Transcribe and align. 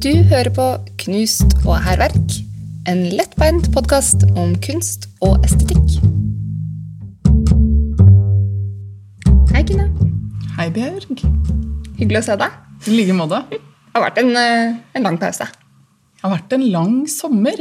Du 0.00 0.08
hører 0.30 0.48
på 0.56 0.64
Knust 1.02 1.58
og 1.66 1.74
hærverk, 1.84 2.36
en 2.88 3.02
lettbeint 3.12 3.66
podkast 3.74 4.22
om 4.32 4.54
kunst 4.64 5.04
og 5.20 5.44
estetikk. 5.44 5.98
Hei, 9.52 9.60
Kine. 9.68 9.90
Hei, 10.56 10.70
Bjørg. 10.72 11.20
Hyggelig 12.00 12.22
å 12.22 12.26
se 12.30 12.38
deg. 12.40 12.56
I 12.88 12.96
like 12.96 13.18
måte. 13.18 13.42
Det 13.52 13.60
har 13.98 14.06
vært 14.06 14.22
en, 14.24 14.32
eh, 14.36 14.80
en 14.96 15.02
lang 15.04 15.20
pause. 15.20 15.44
Det 15.44 16.24
har 16.24 16.36
vært 16.38 16.52
en 16.56 16.66
lang 16.72 17.06
sommer. 17.06 17.60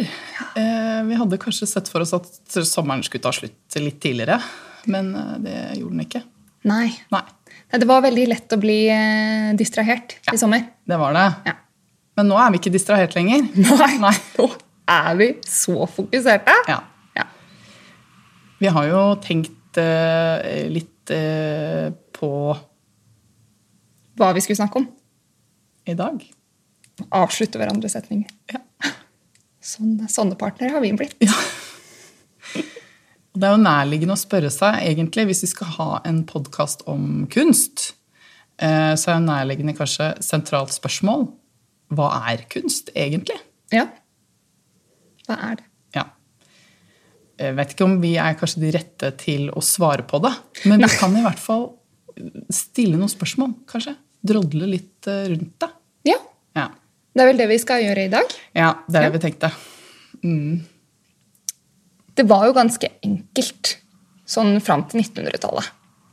Eh, 0.55 1.03
vi 1.11 1.15
hadde 1.15 1.43
kanskje 1.43 1.67
sett 1.67 1.89
for 1.89 1.99
oss 1.99 2.13
at 2.13 2.25
sommeren 2.63 3.03
skulle 3.03 3.21
ta 3.21 3.31
slutt 3.31 3.75
litt 3.75 3.99
tidligere, 3.99 4.41
men 4.87 5.13
eh, 5.13 5.37
det 5.39 5.79
gjorde 5.81 5.91
den 5.91 6.05
ikke. 6.07 6.23
Nei. 6.63 6.95
Nei, 7.11 7.23
Det 7.71 7.85
var 7.85 8.01
veldig 8.01 8.27
lett 8.29 8.47
å 8.47 8.59
bli 8.59 8.87
distrahert 9.55 10.15
distrahert 10.15 10.33
i 10.33 10.37
sommer. 10.37 10.69
det 10.87 10.97
var 10.97 11.13
det. 11.13 11.35
Ja. 11.45 11.53
Men 12.19 12.27
nå 12.27 12.35
er 12.35 12.51
vi 12.51 12.59
ikke 12.59 12.73
distrahert 12.73 13.15
lenger. 13.15 13.45
Nei. 13.79 13.93
Nei. 14.03 14.15
Nå 14.35 14.49
er 14.89 15.19
vi 15.19 15.29
så 15.47 15.85
fokuserte. 15.87 16.55
Ja. 16.67 16.81
Ja. 17.15 17.27
Vi 18.59 18.71
har 18.75 18.89
jo 18.89 19.03
tenkt 19.23 19.79
uh, 19.79 20.41
litt 20.67 21.13
uh, 21.13 21.93
på 22.17 22.31
Hva 24.19 24.33
vi 24.35 24.43
skulle 24.43 24.59
snakke 24.59 24.81
om. 24.81 24.89
i 25.87 25.95
dag. 25.95 26.19
Avslutte 27.15 27.61
hverandres 27.61 27.95
setninger. 27.95 28.27
Ja. 28.51 28.59
Sånne, 29.63 30.09
sånne 30.11 30.35
partnere 30.37 30.75
har 30.75 30.83
vi 30.83 30.91
blitt. 30.99 31.15
Ja. 31.23 31.37
Det 33.39 33.47
er 33.47 33.53
jo 33.55 33.61
nærliggende 33.61 34.17
å 34.17 34.19
spørre 34.19 34.49
seg, 34.51 34.81
egentlig, 34.83 35.29
hvis 35.29 35.45
vi 35.45 35.49
skal 35.53 35.71
ha 35.77 35.89
en 36.09 36.25
podkast 36.27 36.83
om 36.89 37.23
kunst, 37.31 37.93
eh, 38.59 38.91
så 38.99 39.13
er 39.13 39.15
jo 39.15 39.27
nærliggende 39.29 39.77
kanskje 39.77 40.09
sentralt 40.25 40.73
spørsmål 40.75 41.29
hva 41.93 42.09
er 42.31 42.43
kunst 42.51 42.91
egentlig? 42.95 43.37
Ja. 43.73 43.87
Hva 45.27 45.37
er 45.49 45.55
det? 45.59 45.65
Ja. 45.95 46.03
Jeg 47.39 47.55
vet 47.57 47.73
ikke 47.75 47.85
om 47.87 47.97
vi 48.03 48.15
er 48.21 48.35
kanskje 48.39 48.61
de 48.65 48.71
rette 48.75 49.11
til 49.21 49.49
å 49.55 49.61
svare 49.63 50.03
på 50.07 50.19
det, 50.23 50.33
men 50.69 50.81
vi 50.83 50.89
kan 50.99 51.15
i 51.17 51.23
hvert 51.25 51.39
fall 51.41 51.69
stille 52.51 52.97
noen 52.99 53.09
spørsmål, 53.11 53.53
kanskje. 53.69 53.95
Drodle 54.25 54.67
litt 54.67 55.07
eh, 55.07 55.29
rundt 55.31 55.55
det. 55.63 55.69
Ja. 56.11 56.17
Ja, 56.57 56.65
Det 57.15 57.23
er 57.23 57.29
vel 57.31 57.37
det 57.39 57.47
vi 57.49 57.57
skal 57.61 57.81
gjøre 57.85 58.05
i 58.05 58.11
dag. 58.11 58.33
ja 58.57 58.73
det 58.87 58.95
er 58.95 59.01
det 59.01 59.07
Ja. 59.07 59.15
vi 59.15 59.23
tenkte. 59.23 59.51
Det 62.19 62.25
var 62.27 62.45
jo 62.49 62.53
ganske 62.57 62.89
enkelt 63.05 63.77
sånn 64.29 64.57
fram 64.61 64.83
til 64.91 64.99
1900-tallet. 65.01 65.69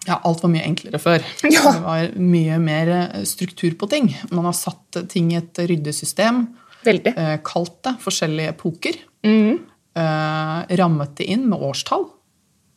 Ja, 0.07 0.21
alt 0.25 0.43
var 0.45 0.51
mye 0.53 0.65
enklere 0.67 1.01
før. 1.03 1.25
Ja. 1.51 1.63
Det 1.73 1.83
var 1.85 2.11
mye 2.21 2.59
mer 2.63 2.89
eh, 2.97 3.23
struktur 3.27 3.75
på 3.81 3.89
ting. 3.91 4.11
Man 4.31 4.45
har 4.49 4.55
satt 4.57 5.01
ting 5.13 5.33
i 5.33 5.39
et 5.41 5.59
ryddig 5.67 5.95
system, 5.95 6.45
Veldig. 6.87 7.13
eh, 7.17 7.39
kalt 7.47 7.81
det 7.87 7.97
forskjellige 8.05 8.53
epoker, 8.55 9.01
Mm. 9.27 9.57
eh, 9.99 10.77
rammet 10.79 11.17
det 11.19 11.25
inn 11.35 11.49
med 11.51 11.59
årstall. 11.59 12.05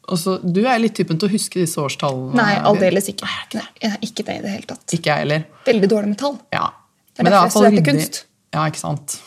Og 0.10 0.42
du 0.42 0.64
er 0.66 0.80
litt 0.82 0.96
typen 0.98 1.20
til 1.22 1.30
å 1.30 1.32
huske 1.36 1.60
disse 1.62 1.78
årstallene. 1.78 2.34
Nei, 2.34 2.56
aldeles 2.66 3.12
ikke. 3.12 3.28
Nei, 3.30 3.36
ikke 3.46 3.60
det? 3.84 3.92
Ikke 4.08 4.26
det 4.26 4.38
i 4.40 4.42
det 4.42 4.54
hele 4.56 4.66
tatt. 4.72 4.86
Ikke 4.98 5.12
jeg 5.12 5.22
heller. 5.22 5.44
Veldig 5.68 5.90
dårlig 5.92 6.08
med 6.16 6.18
tall. 6.18 6.40
Ja. 6.56 6.72
Det 7.14 7.22
er 7.22 7.28
Men 7.28 7.36
derfor 7.36 7.62
det 7.62 7.68
er 7.70 7.76
jeg 7.76 7.84
studerte 7.84 8.00
kunst. 8.00 8.24
Ja, 8.56 8.64
ikke 8.72 8.82
sant. 8.82 9.20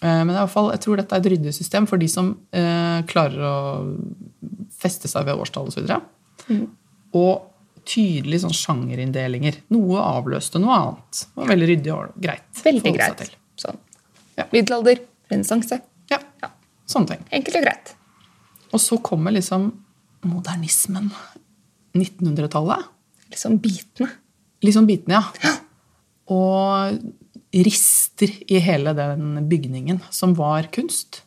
Eh, 0.00 0.24
Men 0.24 0.30
i 0.32 0.38
hvert 0.38 0.54
fall, 0.54 0.70
jeg 0.72 0.80
tror 0.86 0.96
dette 0.96 1.12
er 1.12 1.20
et 1.20 1.28
ryddig 1.34 1.52
system 1.52 1.86
for 1.90 2.00
de 2.00 2.08
som 2.08 2.32
eh, 2.56 3.02
klarer 3.12 3.44
å 3.44 3.54
feste 4.80 5.08
seg 5.10 5.26
ved 5.28 5.36
årstall 5.36 5.68
osv. 5.68 5.84
Mm. 6.48 6.64
Og 7.16 7.84
tydelige 7.86 8.42
sånn 8.42 8.54
sjangerinndelinger. 8.56 9.60
Noe 9.74 10.00
avløste 10.02 10.58
noe 10.62 10.74
annet. 10.76 11.20
Det 11.22 11.40
var 11.42 11.50
veldig 11.52 11.68
ryddig 11.70 11.92
og 11.94 12.16
greit. 12.24 12.62
Veldig 12.64 12.92
greit. 12.96 13.22
Sånn. 13.62 13.78
Ja. 14.36 14.46
Middelalder, 14.52 15.00
renessanse. 15.30 15.78
Ja, 16.12 16.18
Ja. 16.42 16.50
sånne 16.90 17.12
ting. 17.14 17.24
Enkelt 17.32 17.56
og 17.60 17.66
greit. 17.68 17.94
Og 18.74 18.80
så 18.82 18.98
kommer 19.02 19.32
liksom 19.32 19.70
modernismen. 20.26 21.12
1900-tallet. 21.94 22.84
Liksom 23.30 23.58
bitende. 23.62 24.10
Liksom 24.64 24.86
bitende, 24.88 25.22
ja. 25.44 25.54
Og 26.28 26.98
rister 27.56 28.32
i 28.50 28.58
hele 28.60 28.92
den 28.98 29.46
bygningen 29.48 30.00
som 30.12 30.34
var 30.36 30.66
kunst. 30.74 31.22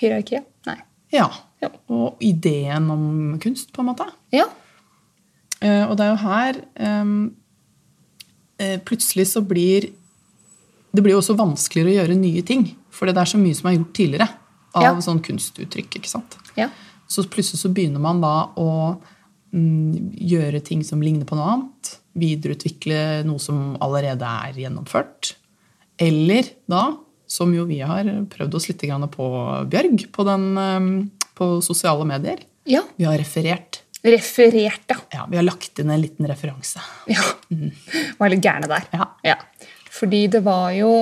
Hierarkiet? 0.00 0.44
Nei. 0.66 0.76
Ja. 1.14 1.30
Ja. 1.62 1.70
Og 1.88 2.18
ideen 2.20 2.90
om 2.92 3.38
kunst, 3.40 3.70
på 3.72 3.80
en 3.80 3.88
måte. 3.92 4.08
Ja. 4.34 4.44
Eh, 5.64 5.84
og 5.88 5.96
det 5.96 6.04
er 6.04 6.10
jo 6.12 6.20
her 6.20 6.58
eh, 8.60 8.78
Plutselig 8.84 9.24
så 9.30 9.40
blir 9.40 9.88
Det 10.92 11.00
blir 11.04 11.14
jo 11.14 11.20
også 11.22 11.36
vanskeligere 11.36 11.92
å 11.92 11.96
gjøre 12.00 12.18
nye 12.20 12.42
ting. 12.44 12.66
For 12.92 13.08
det 13.08 13.16
er 13.20 13.28
så 13.28 13.40
mye 13.40 13.56
som 13.56 13.70
er 13.70 13.78
gjort 13.78 13.94
tidligere 13.96 14.28
av 14.76 14.82
Ja. 14.84 14.92
sånn 15.00 15.22
kunstuttrykk. 15.24 15.96
ikke 16.00 16.08
sant? 16.08 16.36
ja. 16.56 16.70
Så 17.08 17.22
plutselig 17.30 17.60
så 17.60 17.68
begynner 17.72 18.00
man 18.02 18.20
da 18.20 18.50
å 18.58 18.98
mm, 19.54 20.12
gjøre 20.16 20.60
ting 20.64 20.82
som 20.82 21.00
ligner 21.00 21.24
på 21.28 21.36
noe 21.38 21.52
annet. 21.52 21.92
Videreutvikle 22.18 23.24
noe 23.24 23.38
som 23.38 23.76
allerede 23.80 24.26
er 24.26 24.52
gjennomført. 24.58 25.36
Eller 25.98 26.50
da, 26.66 26.96
som 27.26 27.54
jo 27.54 27.64
vi 27.68 27.78
har 27.80 28.04
prøvd 28.32 28.54
oss 28.58 28.68
litt 28.68 28.82
på, 29.14 29.28
Bjørg, 29.70 30.10
på, 30.12 30.24
den, 30.24 31.10
på 31.34 31.62
sosiale 31.62 32.04
medier. 32.04 32.42
Ja. 32.66 32.82
Vi 32.96 33.04
har 33.04 33.18
referert. 33.18 33.82
Referert, 34.04 34.84
ja. 34.90 34.96
Ja, 35.12 35.26
Vi 35.30 35.38
har 35.38 35.44
lagt 35.46 35.78
inn 35.80 35.90
en 35.90 36.00
liten 36.00 36.28
referanse. 36.28 36.82
Ja. 37.10 37.22
Var 38.18 38.32
litt 38.32 38.44
gærne 38.44 38.68
der. 38.70 38.86
Ja. 39.24 39.36
Fordi 39.90 40.26
det 40.30 40.42
var 40.46 40.70
jo 40.76 40.92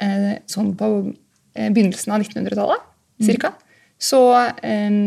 eh, 0.00 0.34
sånn 0.50 0.72
på 0.78 0.90
eh, 1.02 1.70
begynnelsen 1.70 2.14
av 2.14 2.22
1900-tallet, 2.22 2.90
cirka, 3.24 3.52
så 4.00 4.20
eh, 4.62 4.98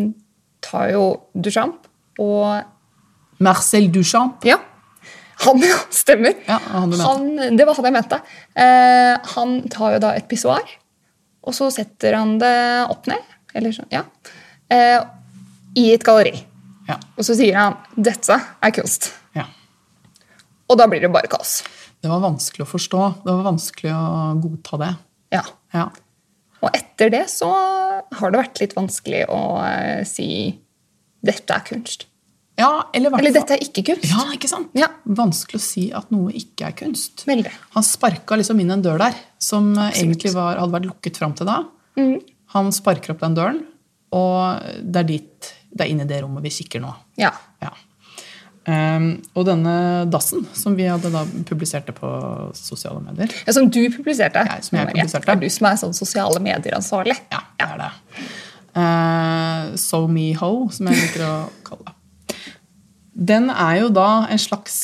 tar 0.64 0.90
jo 0.94 1.04
Duchamp 1.34 1.88
og 2.22 3.40
Marcel 3.44 3.90
Duchamp. 3.94 4.46
Ja. 4.48 4.60
Han, 5.46 5.62
ja. 5.72 5.78
Stemmer. 5.94 6.36
Ja, 6.48 6.60
han 6.74 6.92
du 6.92 6.98
mente. 6.98 7.08
Han, 7.08 7.58
det 7.58 7.68
var 7.70 7.78
han 7.78 7.90
jeg 7.90 7.96
mente. 7.98 8.22
Eh, 8.58 9.32
han 9.36 9.58
tar 9.74 9.98
jo 9.98 10.04
da 10.04 10.14
et 10.18 10.28
pissoar, 10.30 10.78
og 11.48 11.56
så 11.56 11.70
setter 11.74 12.18
han 12.18 12.38
det 12.42 12.58
opp 12.92 13.08
ned, 13.10 13.36
eller 13.58 13.76
sånn, 13.76 13.90
ja, 13.94 14.04
eh, 14.74 15.00
i 15.78 15.90
et 15.94 16.06
galleri. 16.06 16.42
Ja. 16.88 16.98
Og 17.18 17.26
så 17.28 17.36
sier 17.36 17.56
han 17.58 17.78
'dette 17.96 18.38
er 18.64 18.72
kunst'. 18.72 19.12
ja. 19.36 19.46
Og 20.70 20.78
da 20.78 20.88
blir 20.88 21.00
det 21.02 21.12
bare 21.12 21.28
kaos. 21.32 21.64
Det 22.02 22.10
var 22.12 22.20
vanskelig 22.20 22.66
å 22.66 22.70
forstå. 22.70 23.02
Det 23.24 23.32
var 23.34 23.44
vanskelig 23.46 23.92
å 23.96 24.42
godta 24.42 24.78
det. 24.82 24.90
Ja. 25.32 25.44
Ja. 25.74 25.86
Og 26.62 26.70
etter 26.76 27.10
det 27.14 27.30
så 27.30 27.48
har 28.12 28.32
det 28.32 28.40
vært 28.42 28.60
litt 28.62 28.76
vanskelig 28.76 29.26
å 29.30 29.40
eh, 29.64 30.04
si 30.04 30.60
'dette 31.24 31.56
er 31.56 31.64
kunst'. 31.66 32.06
ja 32.60 32.90
eller 32.94 33.12
Eller 33.18 33.32
'dette 33.32 33.52
er 33.56 33.64
ikke 33.64 33.84
kunst'. 33.94 34.10
Ja, 34.12 34.32
ikke 34.34 34.48
sant? 34.50 34.70
Ja. 34.74 34.88
Vanskelig 35.06 35.60
å 35.60 35.64
si 35.64 35.92
at 35.94 36.12
noe 36.12 36.32
ikke 36.32 36.68
er 36.68 36.72
kunst. 36.72 37.26
Veldig. 37.26 37.52
Han 37.76 37.84
sparka 37.84 38.36
liksom 38.36 38.60
inn 38.60 38.72
en 38.72 38.82
dør 38.82 38.98
der 38.98 39.16
som 39.40 39.72
Absolutt. 39.78 40.04
egentlig 40.04 40.34
var, 40.34 40.58
hadde 40.58 40.72
vært 40.74 40.90
lukket 40.92 41.18
fram 41.18 41.34
til 41.34 41.46
da. 41.48 41.64
Mm. 41.98 42.20
Han 42.54 42.72
sparker 42.72 43.12
opp 43.14 43.20
den 43.20 43.36
døren, 43.36 43.64
og 44.12 44.62
det 44.84 44.96
er 45.00 45.04
dit, 45.04 45.54
det 45.78 45.86
er 45.88 45.94
inni 45.94 46.08
det 46.10 46.22
rommet 46.24 46.44
vi 46.46 46.52
kikker 46.60 46.82
nå. 46.84 46.94
Ja. 47.22 47.32
Ja. 47.64 47.74
Um, 48.68 49.06
og 49.38 49.46
denne 49.48 49.74
dassen, 50.12 50.42
som 50.58 50.74
vi 50.76 50.90
hadde 50.92 51.08
da 51.14 51.22
publiserte 51.48 51.94
på 51.96 52.10
sosiale 52.58 53.00
medier 53.00 53.32
ja. 53.46 53.54
Som 53.56 53.70
du 53.72 53.80
publiserte. 53.94 54.42
Ja, 54.44 54.58
som 54.66 54.76
jeg 54.76 54.90
publiserte. 54.90 55.24
Det 55.30 55.36
er 55.38 55.44
du 55.46 55.54
som 55.56 55.70
er 55.70 55.78
sånn 55.80 55.96
sosiale 55.96 56.42
medier-ansvarlig. 56.44 57.16
Ja, 57.32 57.40
det 57.62 57.68
er 57.70 57.86
det. 57.86 57.92
Uh, 58.78 59.76
so 59.80 60.04
me 60.12 60.34
ho, 60.38 60.52
som 60.76 60.90
jeg 60.92 61.00
liker 61.00 61.24
å 61.26 61.36
kalle 61.66 61.88
det. 61.88 61.94
Den 63.32 63.48
er 63.50 63.80
jo 63.82 63.88
da 63.90 64.28
en 64.30 64.38
slags 64.38 64.76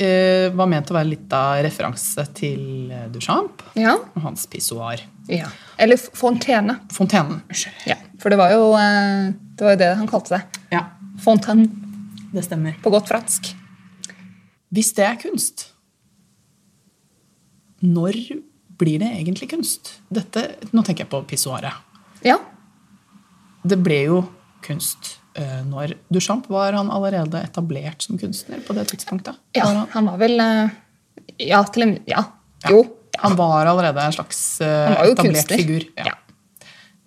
uh, 0.00 0.48
Var 0.58 0.66
ment 0.72 0.88
å 0.90 0.96
være 0.96 1.06
litt 1.12 1.36
av 1.36 1.60
referanse 1.62 2.24
til 2.34 2.88
eh, 2.90 3.04
Duchamp 3.14 3.62
Ja. 3.78 3.92
og 4.16 4.24
hans 4.24 4.48
pissoar. 4.50 5.04
ja. 5.30 5.52
Eller 5.78 6.00
fontene. 6.00 6.78
Fontenen. 6.90 7.42
Ja. 7.86 7.94
For 8.18 8.32
det 8.32 8.38
var 8.40 8.50
jo 8.56 8.72
eh, 8.80 9.28
det, 9.56 9.64
var 9.64 9.74
jo 9.74 9.80
det 9.80 9.90
han 9.96 10.08
kalte 10.10 10.36
det. 10.36 10.60
Ja, 10.74 10.84
Fontaine 11.24 11.66
det 12.32 12.44
stemmer. 12.44 12.76
på 12.82 12.90
godt 12.92 13.08
fransk. 13.08 13.54
Hvis 14.74 14.92
det 14.96 15.04
er 15.06 15.16
kunst, 15.20 15.68
når 17.84 18.16
blir 18.80 18.98
det 19.00 19.08
egentlig 19.16 19.48
kunst? 19.52 19.94
Dette, 20.12 20.42
nå 20.74 20.82
tenker 20.84 21.04
jeg 21.06 21.12
på 21.12 21.20
pissoaret. 21.28 21.72
Ja. 22.26 22.36
Det 23.66 23.78
ble 23.82 24.00
jo 24.08 24.18
kunst 24.66 25.14
eh, 25.38 25.62
når 25.66 25.94
Duchamp 26.12 26.48
var 26.52 26.76
han 26.76 26.90
allerede 26.92 27.40
etablert 27.46 28.02
som 28.04 28.18
kunstner 28.20 28.60
på 28.66 28.74
det 28.76 28.88
tidspunktet. 28.92 29.38
ja. 29.56 29.64
Var 29.64 29.74
han, 29.80 29.88
Han 29.94 30.10
var 30.12 30.18
vel 30.20 30.40
eh, 30.40 30.68
Ja, 31.46 31.62
til 31.64 31.82
en 31.86 31.96
Ja. 32.06 32.24
Jo. 32.70 32.82
han 33.18 33.36
var 33.36 33.66
allerede 33.66 34.00
en 34.02 34.12
slags 34.12 34.60
eh, 34.60 34.90
etablert 34.92 35.20
kunstner. 35.48 35.56
figur. 35.62 35.84
Ja. 35.96 36.12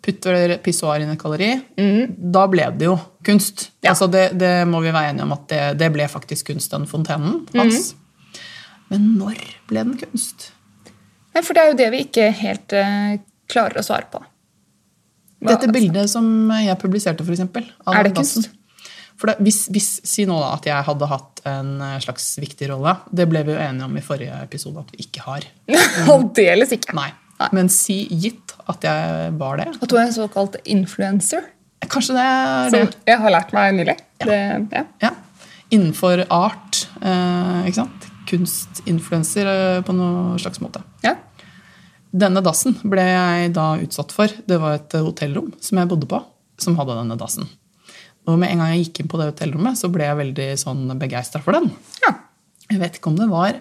Putter 0.10 0.58
pissoar 0.66 1.04
inn 1.04 1.14
i 1.14 1.18
kalori, 1.22 1.52
mm. 1.78 2.18
Da 2.34 2.46
ble 2.50 2.66
det 2.80 2.90
jo 2.90 2.98
kunst. 3.26 3.70
Ja. 3.84 3.94
Altså 3.94 4.10
det, 4.12 4.32
det 4.42 4.54
må 4.70 4.82
vi 4.82 4.94
være 4.96 5.14
enige 5.14 5.28
om 5.28 5.36
at 5.36 5.48
det, 5.52 5.64
det 5.80 5.92
ble 5.94 6.08
faktisk 6.10 6.50
kunst, 6.50 6.74
den 6.74 6.90
fontenen 6.90 7.44
hans. 7.54 7.92
Mm. 7.94 8.46
Men 8.90 9.10
når 9.20 9.44
ble 9.70 9.86
den 9.86 9.98
kunst? 10.02 10.50
Nei, 11.36 11.44
For 11.46 11.54
det 11.54 11.62
er 11.62 11.72
jo 11.72 11.80
det 11.80 11.90
vi 11.94 12.04
ikke 12.08 12.30
helt 12.42 12.74
uh, 12.74 13.20
klarer 13.52 13.82
å 13.82 13.86
svare 13.86 14.10
på. 14.10 14.22
Hva- 15.40 15.54
Dette 15.54 15.70
bildet 15.72 16.10
som 16.12 16.26
jeg 16.58 16.80
publiserte, 16.82 17.24
for 17.24 17.36
eksempel, 17.36 17.70
Er 17.88 18.08
det 18.08 18.16
kunst? 18.18 18.50
For 19.20 19.32
da, 19.32 19.36
hvis, 19.44 19.66
hvis, 19.72 19.90
Si 20.08 20.26
nå 20.28 20.38
da 20.40 20.54
at 20.56 20.68
jeg 20.68 20.88
hadde 20.88 21.08
hatt 21.12 21.42
en 21.50 21.74
eh, 21.84 21.98
slags 22.04 22.28
viktig 22.40 22.70
rolle. 22.72 22.94
Det 23.12 23.26
ble 23.28 23.42
vi 23.48 23.52
jo 23.52 23.60
enige 23.60 23.88
om 23.88 23.98
i 24.00 24.04
forrige 24.04 24.36
episode 24.46 24.80
at 24.80 24.94
vi 24.96 25.04
ikke 25.06 25.26
har. 25.26 25.48
Aldeles 26.14 26.72
ikke. 26.76 26.96
Nei. 26.96 27.10
Nei. 27.40 27.50
Men 27.56 27.72
si 27.72 28.02
gitt 28.20 28.49
at 28.70 28.86
jeg 28.86 29.32
var 29.40 29.60
det. 29.62 29.68
At 29.82 29.90
du 29.90 29.96
er 29.98 30.06
en 30.08 30.14
såkalt 30.16 30.60
influencer, 30.70 31.48
Kanskje 31.90 32.14
det 32.18 32.24
er 32.28 32.70
det. 32.74 32.80
som 32.84 33.04
jeg 33.08 33.20
har 33.24 33.32
lært 33.32 33.54
meg 33.56 33.74
nylig. 33.78 33.94
Det, 34.20 34.40
ja. 34.76 34.82
Ja. 35.02 35.12
Innenfor 35.72 36.26
art. 36.30 36.82
Eh, 37.00 37.62
ikke 37.70 37.78
sant? 37.80 38.08
Kunstinfluenser 38.30 39.48
eh, 39.48 39.82
på 39.88 39.96
noe 39.96 40.36
slags 40.44 40.60
måte. 40.62 40.82
Ja. 41.06 41.16
Denne 42.12 42.42
dassen 42.46 42.76
ble 42.84 43.06
jeg 43.06 43.54
da 43.56 43.70
utsatt 43.80 44.12
for. 44.14 44.28
Det 44.50 44.58
var 44.62 44.76
et 44.80 44.96
hotellrom 45.00 45.54
som 45.64 45.80
jeg 45.80 45.90
bodde 45.92 46.10
på, 46.10 46.20
som 46.60 46.76
hadde 46.80 46.98
denne 47.00 47.18
dassen. 47.22 47.48
Og 48.28 48.36
med 48.42 48.52
en 48.52 48.60
gang 48.62 48.74
jeg 48.76 48.90
gikk 48.90 49.04
inn 49.06 49.12
på 49.14 49.18
det 49.22 49.30
hotellrommet, 49.32 49.80
så 49.80 49.90
ble 49.94 50.06
jeg 50.10 50.20
veldig 50.20 50.50
sånn 50.62 50.84
begeistra 51.00 51.42
for 51.46 51.58
den. 51.58 51.72
ja. 52.06 52.16
Jeg 52.70 52.78
vet 52.84 52.98
ikke 53.00 53.10
om 53.10 53.16
det 53.18 53.26
var 53.32 53.56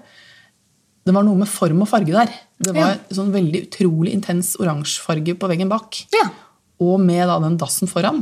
Det 1.09 1.15
var 1.17 1.25
noe 1.25 1.39
med 1.41 1.49
form 1.49 1.81
og 1.85 1.89
farge 1.89 2.13
der. 2.13 2.33
Det 2.61 2.75
var 2.77 2.99
sånn 3.17 3.31
veldig 3.33 3.63
utrolig 3.71 4.13
intens 4.13 4.51
oransjefarge 4.61 5.33
på 5.41 5.49
veggen 5.49 5.71
bak. 5.73 6.03
Ja. 6.13 6.27
Og 6.85 6.99
med 7.01 7.25
da 7.31 7.39
den 7.41 7.57
dassen 7.61 7.89
foran. 7.89 8.21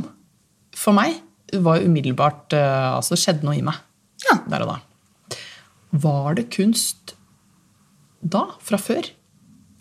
For 0.77 0.95
meg 0.95 1.17
var 1.63 1.83
umiddelbart 1.83 2.55
eh, 2.55 2.87
Altså, 2.95 3.15
det 3.15 3.21
skjedde 3.23 3.47
noe 3.47 3.57
i 3.59 3.63
meg 3.65 3.75
Ja. 4.27 4.37
der 4.51 4.63
og 4.65 4.71
da. 4.71 5.37
Var 6.07 6.35
det 6.39 6.47
kunst 6.53 7.13
da, 8.23 8.45
fra 8.63 8.79
før? 8.81 9.05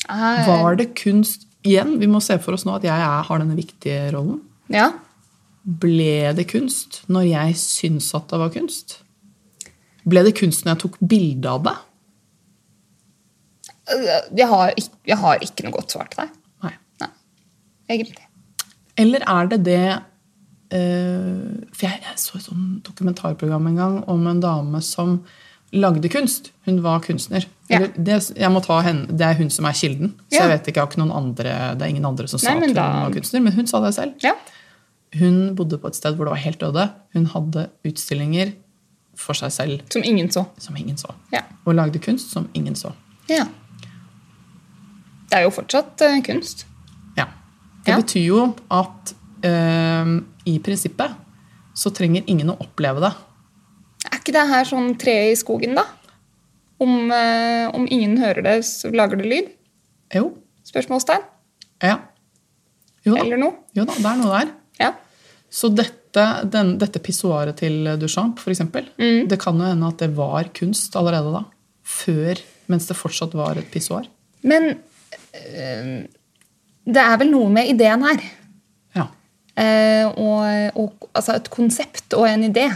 Eh, 0.08 0.46
Var 0.46 0.76
det 0.82 0.90
kunst 0.98 1.46
Igjen, 1.66 1.96
vi 1.98 2.06
må 2.06 2.20
se 2.22 2.36
for 2.38 2.54
oss 2.54 2.62
nå 2.66 2.76
at 2.76 2.84
jeg 2.86 2.94
er, 2.94 3.22
har 3.26 3.40
denne 3.42 3.56
viktige 3.58 4.10
rollen. 4.14 4.40
ja. 4.70 4.90
Ble 5.66 6.30
det 6.38 6.44
kunst 6.46 7.00
når 7.10 7.24
jeg 7.26 7.56
syns 7.58 8.12
at 8.14 8.28
det 8.30 8.38
var 8.38 8.52
kunst? 8.54 9.00
Ble 10.06 10.22
det 10.22 10.36
kunst 10.38 10.62
når 10.62 10.76
jeg 10.76 10.82
tok 10.84 10.98
bilde 11.10 11.50
av 11.50 11.64
det? 11.66 11.72
Jeg 14.36 14.48
har, 14.50 14.72
ikk- 14.76 14.96
jeg 15.06 15.16
har 15.20 15.38
ikke 15.44 15.64
noe 15.66 15.72
godt 15.76 15.90
svar 15.94 16.08
til 16.10 16.24
deg. 16.24 16.30
Nei. 16.66 16.72
Nei, 17.00 17.08
egentlig. 17.96 18.24
Eller 18.98 19.22
er 19.28 19.46
det 19.52 19.58
det 19.66 19.80
eh, 20.74 21.66
For 21.76 21.86
jeg, 21.86 22.00
jeg 22.02 22.16
så 22.20 22.38
et 22.38 22.46
sånt 22.48 22.82
dokumentarprogram 22.88 23.66
en 23.70 23.76
gang 23.78 23.98
om 24.10 24.26
en 24.30 24.40
dame 24.42 24.80
som 24.82 25.20
lagde 25.76 26.08
kunst. 26.12 26.52
Hun 26.66 26.80
var 26.84 27.00
kunstner. 27.04 27.44
Ja. 27.70 27.80
Det, 27.94 28.18
jeg 28.38 28.50
må 28.54 28.60
ta 28.64 28.78
henne, 28.86 29.06
det 29.10 29.26
er 29.26 29.38
hun 29.40 29.50
som 29.50 29.66
er 29.68 29.74
kilden. 29.76 30.12
Så 30.30 30.38
jeg 30.40 30.52
vet 30.54 30.68
ikke, 30.70 30.78
jeg 30.80 30.86
har 30.86 30.92
ikke 30.94 31.16
andre, 31.20 31.54
det 31.76 31.82
er 31.86 31.90
ingen 31.94 32.06
andre 32.06 32.28
som 32.30 32.38
sa 32.42 32.52
Nei, 32.54 32.60
at 32.62 32.68
hun 32.70 32.76
da- 32.78 32.86
var 33.04 33.16
kunstner. 33.16 33.42
Men 33.42 33.52
hun 33.58 33.66
sa 33.66 33.80
det 33.84 33.94
selv. 33.96 34.14
Ja. 34.24 34.34
Hun 35.16 35.54
bodde 35.58 35.78
på 35.82 35.86
et 35.90 35.96
sted 35.98 36.16
hvor 36.16 36.26
det 36.28 36.34
var 36.36 36.42
helt 36.44 36.62
øde. 36.62 36.86
Hun 37.14 37.26
hadde 37.34 37.68
utstillinger 37.86 38.54
for 39.16 39.32
seg 39.38 39.52
selv 39.54 39.80
Som 39.92 40.02
ingen 40.04 40.28
så. 40.30 40.44
som 40.58 40.76
ingen 40.76 40.96
så. 41.00 41.12
Ja. 41.32 41.42
Og 41.64 41.74
lagde 41.74 41.98
kunst 42.02 42.30
som 42.34 42.48
ingen 42.54 42.74
så. 42.74 42.92
ja. 43.30 43.46
Det 45.36 45.42
er 45.42 45.50
jo 45.50 45.52
fortsatt 45.52 46.00
eh, 46.06 46.20
kunst. 46.24 46.62
Ja. 47.18 47.26
Det 47.84 47.92
Ja. 47.92 47.96
betyr 48.00 48.24
jo 48.24 48.54
at 48.72 49.12
eh, 49.44 50.08
i 50.48 50.54
prinsippet 50.64 51.12
så 51.76 51.90
trenger 51.92 52.24
ingen 52.26 52.48
å 52.54 52.56
oppleve 52.64 53.02
det. 53.04 53.10
Er 54.08 54.16
ikke 54.16 54.32
det 54.32 54.46
her 54.48 54.64
sånn 54.64 54.94
tre 54.98 55.16
i 55.30 55.34
skogen, 55.36 55.74
da? 55.76 55.84
Om, 56.80 57.10
eh, 57.12 57.68
om 57.76 57.84
ingen 57.90 58.16
hører 58.16 58.42
det, 58.42 58.54
så 58.64 58.88
lager 58.94 59.16
det 59.20 59.28
lyd? 59.28 59.50
Jo. 60.14 60.30
Spørsmålstegn? 60.64 61.20
Ja. 61.84 61.98
Jo 63.04 63.14
da. 63.14 63.20
Eller 63.26 63.36
noe? 63.44 63.52
Jo 63.76 63.84
da, 63.84 63.92
det 63.92 64.06
er 64.14 64.16
noe 64.22 64.38
der. 64.40 64.50
Ja. 64.80 64.90
Så 65.52 65.68
dette, 65.74 66.24
den, 66.50 66.78
dette 66.80 66.98
pissoaret 67.04 67.56
til 67.60 67.84
Duchamp, 68.00 68.40
eksempel, 68.48 68.88
Mm. 68.98 69.28
det 69.28 69.38
kan 69.38 69.58
jo 69.60 69.68
hende 69.68 69.86
at 69.92 69.98
det 69.98 70.14
var 70.16 70.44
kunst 70.56 70.96
allerede 70.96 71.30
da. 71.36 71.44
Før, 71.84 72.40
mens 72.68 72.86
det 72.88 72.96
fortsatt 72.96 73.34
var 73.36 73.56
et 73.60 73.68
pissoar. 73.70 74.08
Men 74.42 74.78
det 76.86 77.02
er 77.02 77.20
vel 77.20 77.30
noe 77.32 77.50
med 77.52 77.70
ideen 77.72 78.04
her. 78.06 78.24
Ja. 78.96 79.06
Eh, 79.58 80.06
og, 80.06 80.78
og, 80.78 81.08
altså 81.12 81.36
et 81.38 81.50
konsept 81.52 82.16
og 82.18 82.28
en 82.30 82.46
idé. 82.48 82.68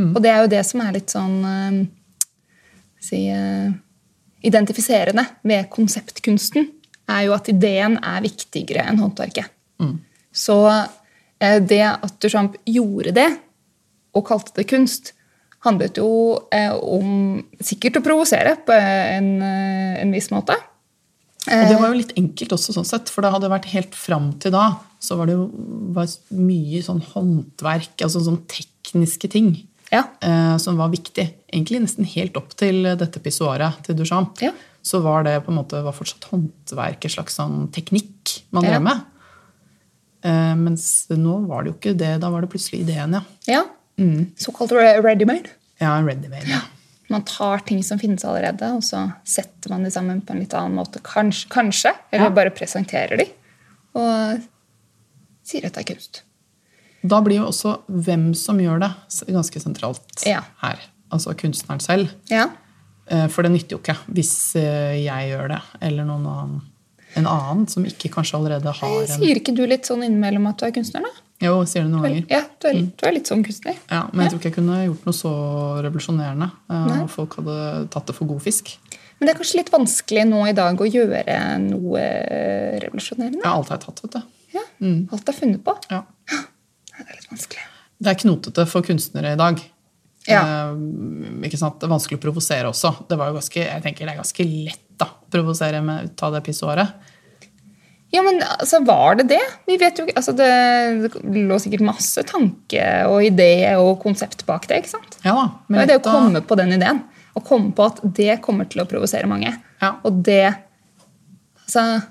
Og 0.00 0.22
det 0.24 0.30
er 0.32 0.40
jo 0.40 0.52
det 0.54 0.62
som 0.64 0.80
er 0.80 0.94
litt 0.96 1.12
sånn 1.12 1.34
eh, 1.44 1.80
si, 3.02 3.26
eh, 3.28 3.72
Identifiserende 4.42 5.22
ved 5.46 5.68
konseptkunsten 5.70 6.64
er 7.12 7.26
jo 7.28 7.34
at 7.36 7.46
ideen 7.52 7.94
er 8.02 8.24
viktigere 8.24 8.82
enn 8.90 8.98
håndverket. 8.98 9.46
Så 10.34 10.56
eh, 10.66 11.60
det 11.62 11.84
at 11.84 12.16
Duchamp 12.22 12.56
gjorde 12.66 13.12
det, 13.14 13.28
og 14.16 14.26
kalte 14.26 14.54
det 14.56 14.66
kunst, 14.72 15.12
handlet 15.62 16.00
jo 16.00 16.08
eh, 16.50 16.72
om 16.74 17.38
sikkert 17.62 18.00
å 18.00 18.04
provosere 18.04 18.56
på 18.66 18.74
en, 18.74 19.30
eh, 19.46 20.00
en 20.02 20.14
viss 20.14 20.32
måte. 20.34 20.56
Og 21.52 21.68
det 21.68 21.76
var 21.80 21.90
jo 21.92 21.98
litt 22.00 22.14
enkelt 22.16 22.54
også, 22.56 22.72
sånn 22.76 22.88
sett, 22.88 23.10
for 23.12 23.24
det 23.24 23.32
hadde 23.34 23.50
vært 23.52 23.68
helt 23.74 23.94
fram 23.98 24.32
til 24.40 24.54
da 24.54 24.70
så 25.02 25.16
var 25.18 25.26
det 25.26 25.34
jo 25.34 25.48
var 25.96 26.10
mye 26.38 26.80
sånn 26.84 27.00
håndverk, 27.12 27.96
altså 28.06 28.20
sånn 28.22 28.38
tekniske 28.50 29.28
ting, 29.32 29.48
Ja. 29.90 30.04
eh, 30.22 30.56
som 30.62 30.76
var 30.78 30.92
viktig. 30.92 31.26
Egentlig 31.52 31.80
nesten 31.82 32.06
helt 32.06 32.36
opp 32.38 32.54
til 32.56 32.84
dette 32.96 33.18
pissoaret 33.20 33.82
til 33.84 33.96
Duchamp. 33.98 34.38
Ja. 34.40 34.52
Så 34.82 35.00
var 35.02 35.24
det 35.26 35.44
på 35.44 35.50
en 35.50 35.58
måte 35.58 35.82
var 35.82 35.92
fortsatt 35.92 36.24
håndverk, 36.30 37.04
en 37.04 37.10
slags 37.10 37.34
sånn 37.38 37.68
teknikk 37.74 38.42
man 38.52 38.64
drev 38.64 38.82
med. 38.82 39.02
Eh, 40.24 40.54
mens 40.54 41.08
nå 41.10 41.46
var 41.48 41.64
det 41.64 41.72
jo 41.72 41.78
ikke 41.80 41.98
det. 41.98 42.20
Da 42.22 42.30
var 42.30 42.40
det 42.40 42.50
plutselig 42.50 42.84
ideen, 42.86 43.12
ja. 43.18 43.22
ja. 43.46 43.64
Såkalt 44.38 44.70
ready-made. 44.72 45.50
Ja, 45.80 45.98
ready-made. 46.00 46.46
Ja. 46.48 46.62
Man 47.10 47.24
tar 47.28 47.58
ting 47.66 47.82
som 47.84 47.98
finnes 47.98 48.24
allerede, 48.24 48.68
og 48.76 48.82
så 48.86 49.12
setter 49.28 49.70
man 49.74 49.82
de 49.84 49.90
sammen 49.90 50.20
på 50.24 50.32
en 50.32 50.40
litt 50.40 50.54
annen 50.54 50.76
måte. 50.78 51.00
Kanskje, 51.04 51.48
kanskje 51.52 51.92
eller 52.12 52.24
Ja. 52.30 52.30
bare 52.30 52.50
presenterer 52.54 53.18
de. 53.18 53.26
Og 53.94 54.40
sier 55.44 55.66
at 55.66 55.74
det 55.74 55.82
er 55.82 55.94
kunst. 55.94 56.22
Da 57.04 57.18
blir 57.20 57.40
jo 57.40 57.48
også 57.50 57.80
hvem 57.90 58.34
som 58.38 58.58
gjør 58.62 58.80
det, 58.80 58.90
ganske 59.28 59.60
sentralt 59.60 60.24
Ja. 60.26 60.42
her. 60.62 60.78
Altså 61.10 61.34
kunstneren 61.34 61.80
selv. 61.82 62.08
Ja. 62.30 62.48
Eh, 63.08 63.26
For 63.28 63.42
det 63.42 63.50
nytter 63.52 63.70
jo 63.76 63.78
ikke 63.82 63.96
hvis 64.14 64.54
eh, 64.56 65.02
jeg 65.04 65.32
gjør 65.32 65.48
det, 65.48 65.60
eller 65.82 66.04
noen 66.04 66.24
annen, 66.26 66.60
en 67.16 67.26
annen 67.26 67.66
som 67.68 67.84
ikke 67.84 68.08
kanskje 68.08 68.38
allerede 68.38 68.72
har 68.72 69.02
en 69.02 69.06
Sier 69.18 69.36
ikke 69.36 69.54
du 69.54 69.66
litt 69.66 69.84
sånn 69.84 70.04
innimellom 70.06 70.46
at 70.48 70.56
du 70.58 70.64
er 70.66 70.70
kunstner, 70.72 71.02
da? 71.02 71.10
Jo, 71.42 71.54
sier 71.66 71.82
det 71.84 71.90
noen 71.92 72.04
ganger. 72.06 72.24
Ja, 72.30 72.40
du 72.62 72.66
er, 72.70 72.80
du 72.96 73.06
er 73.08 73.14
litt 73.16 73.26
sånn 73.30 73.42
kunstner. 73.44 73.76
Ja, 73.90 74.04
men 74.12 74.24
jeg 74.24 74.32
tror 74.32 74.40
ikke 74.40 74.50
jeg 74.52 74.56
kunne 74.60 74.76
gjort 74.86 75.06
noe 75.08 75.16
så 75.18 75.32
revolusjonerende. 75.82 76.48
eh, 76.70 77.00
Og 77.02 77.10
folk 77.10 77.34
hadde 77.40 77.56
tatt 77.90 78.06
det 78.12 78.14
for 78.16 78.30
god 78.30 78.42
fisk. 78.44 78.70
Men 79.18 79.26
det 79.28 79.34
er 79.34 79.38
kanskje 79.40 79.58
litt 79.60 79.72
vanskelig 79.74 80.24
nå 80.30 80.40
i 80.50 80.54
dag 80.56 80.80
å 80.82 80.86
gjøre 80.88 81.36
noe 81.66 82.04
revolusjonerende? 82.82 83.42
Ja, 83.44 83.52
alt 83.58 83.70
har 83.70 83.78
jeg 83.78 83.86
tatt, 83.88 84.02
vet 84.06 84.16
du. 84.16 84.22
Ja. 84.56 84.64
Alt 85.16 85.28
er 85.30 85.36
funnet 85.36 85.62
på. 85.66 85.74
Ja. 85.92 86.02
Det 86.30 87.06
er 87.06 87.14
litt 87.20 87.30
vanskelig. 87.30 87.68
Det 88.02 88.10
er 88.12 88.18
knotete 88.24 88.64
for 88.66 88.82
kunstnere 88.86 89.34
i 89.36 89.38
dag. 89.38 89.60
Ja. 90.28 90.42
Eh, 90.70 91.46
ikke 91.48 91.58
sant? 91.58 91.78
Det 91.82 91.86
er 91.88 91.94
vanskelig 91.94 92.18
å 92.20 92.24
provosere 92.26 92.70
også. 92.70 92.92
Det 93.10 93.18
var 93.18 93.30
jo 93.30 93.38
ganske, 93.38 93.62
jeg 93.66 93.82
tenker 93.86 94.06
det 94.06 94.14
er 94.14 94.20
ganske 94.22 94.46
lett 94.46 94.82
da, 95.02 95.08
å 95.18 95.30
provosere 95.34 95.80
med 95.82 96.10
å 96.10 96.14
ta 96.18 96.30
det 96.34 96.42
pissoaret. 96.46 97.08
Ja, 98.12 98.20
men 98.26 98.42
altså, 98.44 98.82
var 98.84 99.16
det 99.16 99.24
det? 99.30 99.40
Vi 99.66 99.78
vet 99.80 99.98
jo 100.02 100.04
altså, 100.12 100.34
det, 100.36 100.48
det 101.14 101.44
lå 101.48 101.56
sikkert 101.62 101.84
masse 101.86 102.22
tanke 102.28 102.82
og 103.08 103.22
idé 103.24 103.50
og 103.80 103.94
konsept 104.02 104.44
bak 104.48 104.66
det. 104.68 104.82
ikke 104.82 104.92
sant? 104.92 105.16
Ja 105.24 105.32
da. 105.38 105.46
Det 105.72 105.80
er 105.86 105.90
det 105.94 106.00
å 106.02 106.04
komme 106.10 106.42
på 106.44 106.58
den 106.60 106.74
ideen. 106.76 107.00
Å 107.32 107.40
komme 107.40 107.72
på 107.72 107.86
at 107.88 108.02
det 108.18 108.34
kommer 108.44 108.68
til 108.68 108.82
å 108.84 108.88
provosere 108.90 109.30
mange. 109.30 109.54
Ja. 109.80 109.94
Og 110.04 110.20
det 110.26 110.42
Altså 111.62 112.02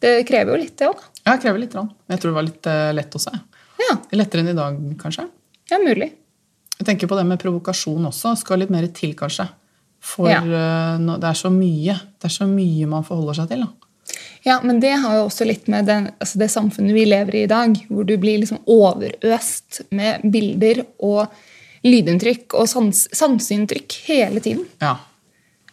Det 0.00 0.12
krever 0.28 0.54
jo 0.56 0.62
litt, 0.62 0.76
det 0.78 0.88
òg. 0.88 1.00
Ja, 1.26 1.34
det 1.34 1.42
krever 1.42 1.60
litt. 1.60 1.74
Men 1.76 2.14
jeg 2.14 2.22
tror 2.22 2.32
det 2.32 2.38
var 2.38 2.46
litt 2.46 2.68
eh, 2.70 2.90
lett 2.96 3.16
også. 3.18 3.32
Ja, 3.82 3.96
Lettere 4.16 4.40
enn 4.44 4.52
i 4.54 4.56
dag, 4.56 4.78
kanskje. 5.00 5.26
ja, 5.70 5.78
mulig. 5.82 6.12
Jeg 6.78 6.86
tenker 6.88 7.08
på 7.10 7.16
det 7.18 7.24
med 7.28 7.40
provokasjon 7.40 8.08
også. 8.08 8.32
Skal 8.40 8.60
litt 8.62 8.72
mer 8.72 8.86
til, 8.96 9.12
kanskje. 9.18 9.48
For 10.00 10.28
Ja. 10.30 10.40
eh, 10.40 10.98
det 11.20 11.28
er 11.28 11.36
så 11.38 11.50
mye. 11.52 11.96
Det 12.20 12.28
er 12.30 12.34
så 12.36 12.46
mye 12.48 12.86
man 12.88 13.04
forholder 13.04 13.34
seg 13.42 13.48
til. 13.52 13.64
Da. 13.66 13.85
Ja, 14.46 14.60
Men 14.62 14.78
det 14.80 14.92
har 15.02 15.16
jo 15.18 15.24
også 15.26 15.46
litt 15.48 15.66
med 15.66 15.88
den, 15.90 16.06
altså 16.22 16.38
det 16.38 16.46
samfunnet 16.52 16.94
vi 16.94 17.02
lever 17.08 17.34
i 17.34 17.42
i 17.42 17.50
dag, 17.50 17.74
hvor 17.90 18.06
du 18.06 18.14
blir 18.20 18.38
liksom 18.38 18.60
overøst 18.70 19.80
med 19.90 20.22
bilder 20.22 20.84
og 21.02 21.26
lydinntrykk 21.86 22.54
og 22.54 22.68
sans, 22.70 23.06
sanseinntrykk 23.14 23.96
hele 24.06 24.42
tiden. 24.44 24.62
Ja. 24.82 24.96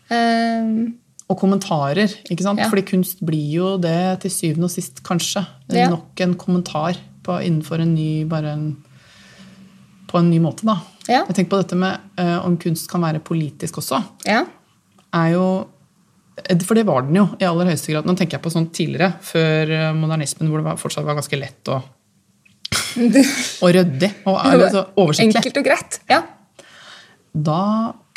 Um, 0.10 0.96
Og 1.30 1.38
kommentarer. 1.40 2.12
ikke 2.30 2.46
sant? 2.46 2.60
Ja. 2.62 2.70
Fordi 2.72 2.86
kunst 2.90 3.22
blir 3.26 3.54
jo 3.54 3.76
det 3.82 4.24
til 4.26 4.34
syvende 4.34 4.68
og 4.68 4.74
sist, 4.74 5.04
kanskje. 5.06 5.46
Ja. 5.74 5.92
Nok 5.94 6.26
en 6.26 6.34
kommentar 6.40 6.98
på, 7.24 7.38
innenfor 7.46 7.82
en 7.82 7.94
ny 7.94 8.26
bare 8.30 8.56
en, 8.58 8.66
På 10.10 10.20
en 10.20 10.30
ny 10.30 10.38
måte, 10.42 10.66
da. 10.66 10.80
Ja. 11.08 11.24
Jeg 11.30 11.36
tenker 11.36 11.54
på 11.54 11.62
dette 11.62 11.78
med 11.78 12.02
uh, 12.20 12.46
om 12.46 12.58
kunst 12.58 12.90
kan 12.90 13.02
være 13.02 13.22
politisk 13.22 13.80
også. 13.82 14.02
ja. 14.26 14.44
er 15.14 15.30
jo 15.34 15.46
For 16.66 16.74
det 16.78 16.86
var 16.88 17.04
den 17.06 17.16
jo 17.20 17.26
i 17.40 17.46
aller 17.46 17.70
høyeste 17.70 17.92
grad. 17.94 18.08
Nå 18.10 18.16
tenker 18.18 18.38
jeg 18.40 18.44
på 18.46 18.52
sånn 18.54 18.70
tidligere, 18.74 19.12
før 19.22 19.70
eh, 19.76 19.90
modernismen, 19.98 20.50
hvor 20.50 20.62
det 20.64 20.66
var, 20.72 20.80
fortsatt 20.82 21.06
var 21.06 21.18
ganske 21.20 21.38
lett 21.38 21.70
og, 21.74 21.84
og 23.62 23.74
ryddig. 23.76 24.10
Og 24.30 24.38
altså, 24.40 24.86
oversiktlig. 24.98 25.36
Enkelt 25.40 25.60
og 25.62 25.68
greit. 25.68 26.00
Ja. 26.10 26.22
Da 27.34 27.60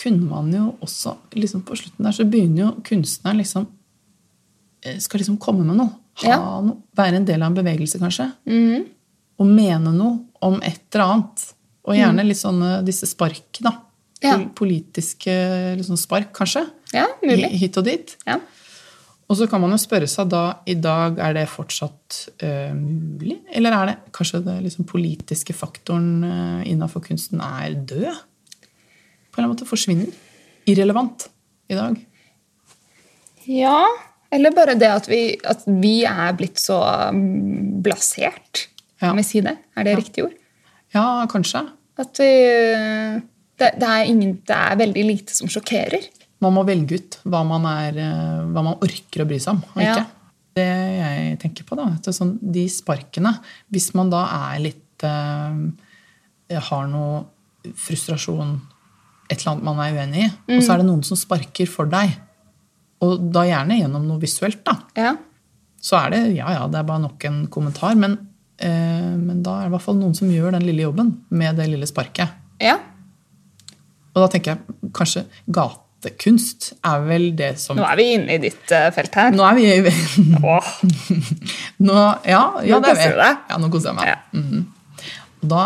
kunne 0.00 0.26
man 0.28 0.50
jo 0.52 0.64
også 0.85 1.14
liksom 1.40 1.62
På 1.64 1.73
slutten 1.78 2.04
der 2.04 2.12
så 2.12 2.26
begynner 2.28 2.66
jo 2.66 2.73
kunstneren 2.85 3.38
liksom 3.40 3.64
eh, 4.85 4.99
Skal 5.00 5.23
liksom 5.23 5.38
komme 5.40 5.64
med 5.64 5.78
noe. 5.80 5.88
Ha 6.20 6.28
Ja. 6.28 6.37
noe. 6.64 6.76
Være 6.96 7.16
en 7.20 7.25
del 7.28 7.40
av 7.42 7.49
en 7.52 7.56
bevegelse, 7.56 8.00
kanskje. 8.00 8.30
Mm. 8.49 8.85
Og 9.40 9.46
mene 9.49 9.92
noe 9.92 10.18
om 10.44 10.58
et 10.64 10.80
eller 10.94 11.04
annet. 11.06 11.46
Og 11.87 11.94
gjerne 11.96 12.25
litt 12.26 12.40
sånne 12.40 12.78
disse 12.85 13.06
spark, 13.08 13.61
da. 13.62 13.73
Ja. 14.25 14.38
Politiske 14.56 15.32
liksom 15.76 15.99
spark, 16.00 16.32
kanskje. 16.35 16.64
Ja, 16.97 17.07
mulig. 17.23 17.50
Hit 17.61 17.76
og 17.81 17.87
dit. 17.88 18.17
Ja. 18.26 18.38
Og 19.26 19.38
så 19.41 19.49
kan 19.50 19.59
man 19.62 19.73
jo 19.75 19.79
spørre 19.83 20.07
seg 20.07 20.29
da 20.31 20.43
i 20.71 20.76
dag 20.79 21.19
er 21.19 21.35
det 21.35 21.49
fortsatt 21.50 22.19
uh, 22.45 22.71
mulig? 22.79 23.41
Eller 23.59 23.75
er 23.75 23.91
det 23.91 23.97
kanskje 24.15 24.38
det 24.47 24.55
liksom 24.69 24.87
politiske 24.87 25.55
faktoren 25.57 26.23
uh, 26.23 26.61
innafor 26.69 27.03
kunsten 27.09 27.43
er 27.43 27.75
død? 27.75 28.07
På 28.07 29.41
en 29.41 29.43
eller 29.43 29.49
annen 29.49 29.55
måte 29.57 29.69
forsvinner. 29.69 30.12
Irrelevant 30.71 31.29
i 31.71 31.79
dag. 31.79 31.99
ja. 33.50 33.79
Eller 34.35 34.50
bare 34.50 34.75
det 34.75 34.88
at 34.91 35.05
vi, 35.07 35.37
at 35.47 35.61
vi 35.71 36.00
er 36.05 36.33
blitt 36.37 36.59
så 36.59 36.81
mm, 37.15 37.79
blasert. 37.85 38.65
Ja. 38.99 39.12
Kan 39.12 39.21
vi 39.21 39.25
si 39.25 39.41
det? 39.45 39.53
Er 39.79 39.87
det 39.87 39.93
Ja. 39.95 39.99
riktig 40.00 40.25
ord? 40.25 40.33
Ja, 40.93 41.05
kanskje. 41.31 41.62
At 41.97 42.19
vi 42.19 42.31
det, 43.57 43.71
det, 43.81 43.87
er 43.87 44.03
ingen, 44.11 44.35
det 44.43 44.57
er 44.57 44.76
veldig 44.81 45.05
lite 45.07 45.35
som 45.37 45.49
sjokkerer. 45.49 46.09
Man 46.45 46.52
må 46.52 46.64
velge 46.69 46.99
ut 47.00 47.19
hva 47.25 47.40
man, 47.49 47.64
er, 47.71 47.97
eh, 47.97 48.45
hva 48.52 48.62
man 48.66 48.76
orker 48.85 49.25
å 49.25 49.28
bry 49.28 49.38
seg 49.40 49.55
om 49.57 49.62
og 49.75 49.83
Ja. 49.83 50.05
Det 50.57 50.64
jeg 50.64 51.38
tenker 51.43 51.64
på, 51.69 51.76
da, 51.76 51.85
sånn, 52.00 52.38
de 52.40 52.62
sparkene 52.73 53.35
Hvis 53.71 53.90
man 53.95 54.09
da 54.09 54.23
er 54.55 54.62
litt 54.64 55.05
eh, 55.05 55.59
Har 56.71 56.87
noe 56.88 57.26
frustrasjon, 57.76 58.55
et 59.28 59.40
eller 59.40 59.50
annet 59.57 59.64
man 59.66 59.81
er 59.83 59.97
uenig 59.99 60.23
i, 60.25 60.28
og 60.55 60.62
så 60.62 60.73
er 60.76 60.78
det 60.81 60.87
noen 60.87 61.02
som 61.05 61.19
sparker 61.19 61.66
for 61.69 61.88
deg, 61.90 62.12
og 63.02 63.25
da 63.35 63.43
gjerne 63.49 63.81
gjennom 63.81 64.05
noe 64.07 64.23
visuelt, 64.23 64.61
da, 64.64 64.76
Ja. 64.97 65.16
så 65.83 65.99
er 66.05 66.11
det 66.14 66.21
ja, 66.37 66.47
ja, 66.55 66.69
det 66.71 66.78
er 66.78 66.87
bare 66.88 67.02
nok 67.02 67.25
en 67.26 67.40
kommentar. 67.52 67.97
Men, 67.99 68.14
eh, 68.62 69.16
men 69.19 69.43
da 69.43 69.57
er 69.59 69.66
det 69.66 69.73
i 69.73 69.75
hvert 69.75 69.83
fall 69.88 69.99
noen 69.99 70.14
som 70.16 70.31
gjør 70.31 70.52
den 70.55 70.62
lille 70.69 70.87
jobben 70.87 71.11
med 71.31 71.57
det 71.59 71.66
lille 71.73 71.87
sparket. 71.90 72.31
ja. 72.62 72.78
Og 74.14 74.23
da 74.23 74.28
tenker 74.33 74.55
jeg 74.55 74.93
kanskje 74.97 75.26
gatekunst 76.07 76.73
er 76.87 77.03
vel 77.07 77.27
det 77.37 77.57
som 77.61 77.77
Nå 77.79 77.85
er 77.87 77.99
vi 77.99 78.07
inne 78.15 78.37
i 78.37 78.41
ditt 78.43 78.73
eh, 78.75 78.89
felt 78.95 79.15
her. 79.19 79.35
Nå 79.35 79.45
er 79.47 79.57
vi 79.59 79.93
Åh, 80.43 80.71
nå, 81.87 81.99
Ja, 82.27 82.43
ja 82.63 82.79
Nå 82.79 82.87
er 82.87 82.95
koser 82.95 83.15
du 83.15 83.21
deg. 83.21 83.45
Ja, 83.51 83.59
nå 83.61 83.71
koser 83.73 83.91
jeg 83.91 83.99
meg. 83.99 84.09
Ja. 84.09 84.19
Mm 84.33 84.47
-hmm. 84.51 84.65
da, 85.41 85.65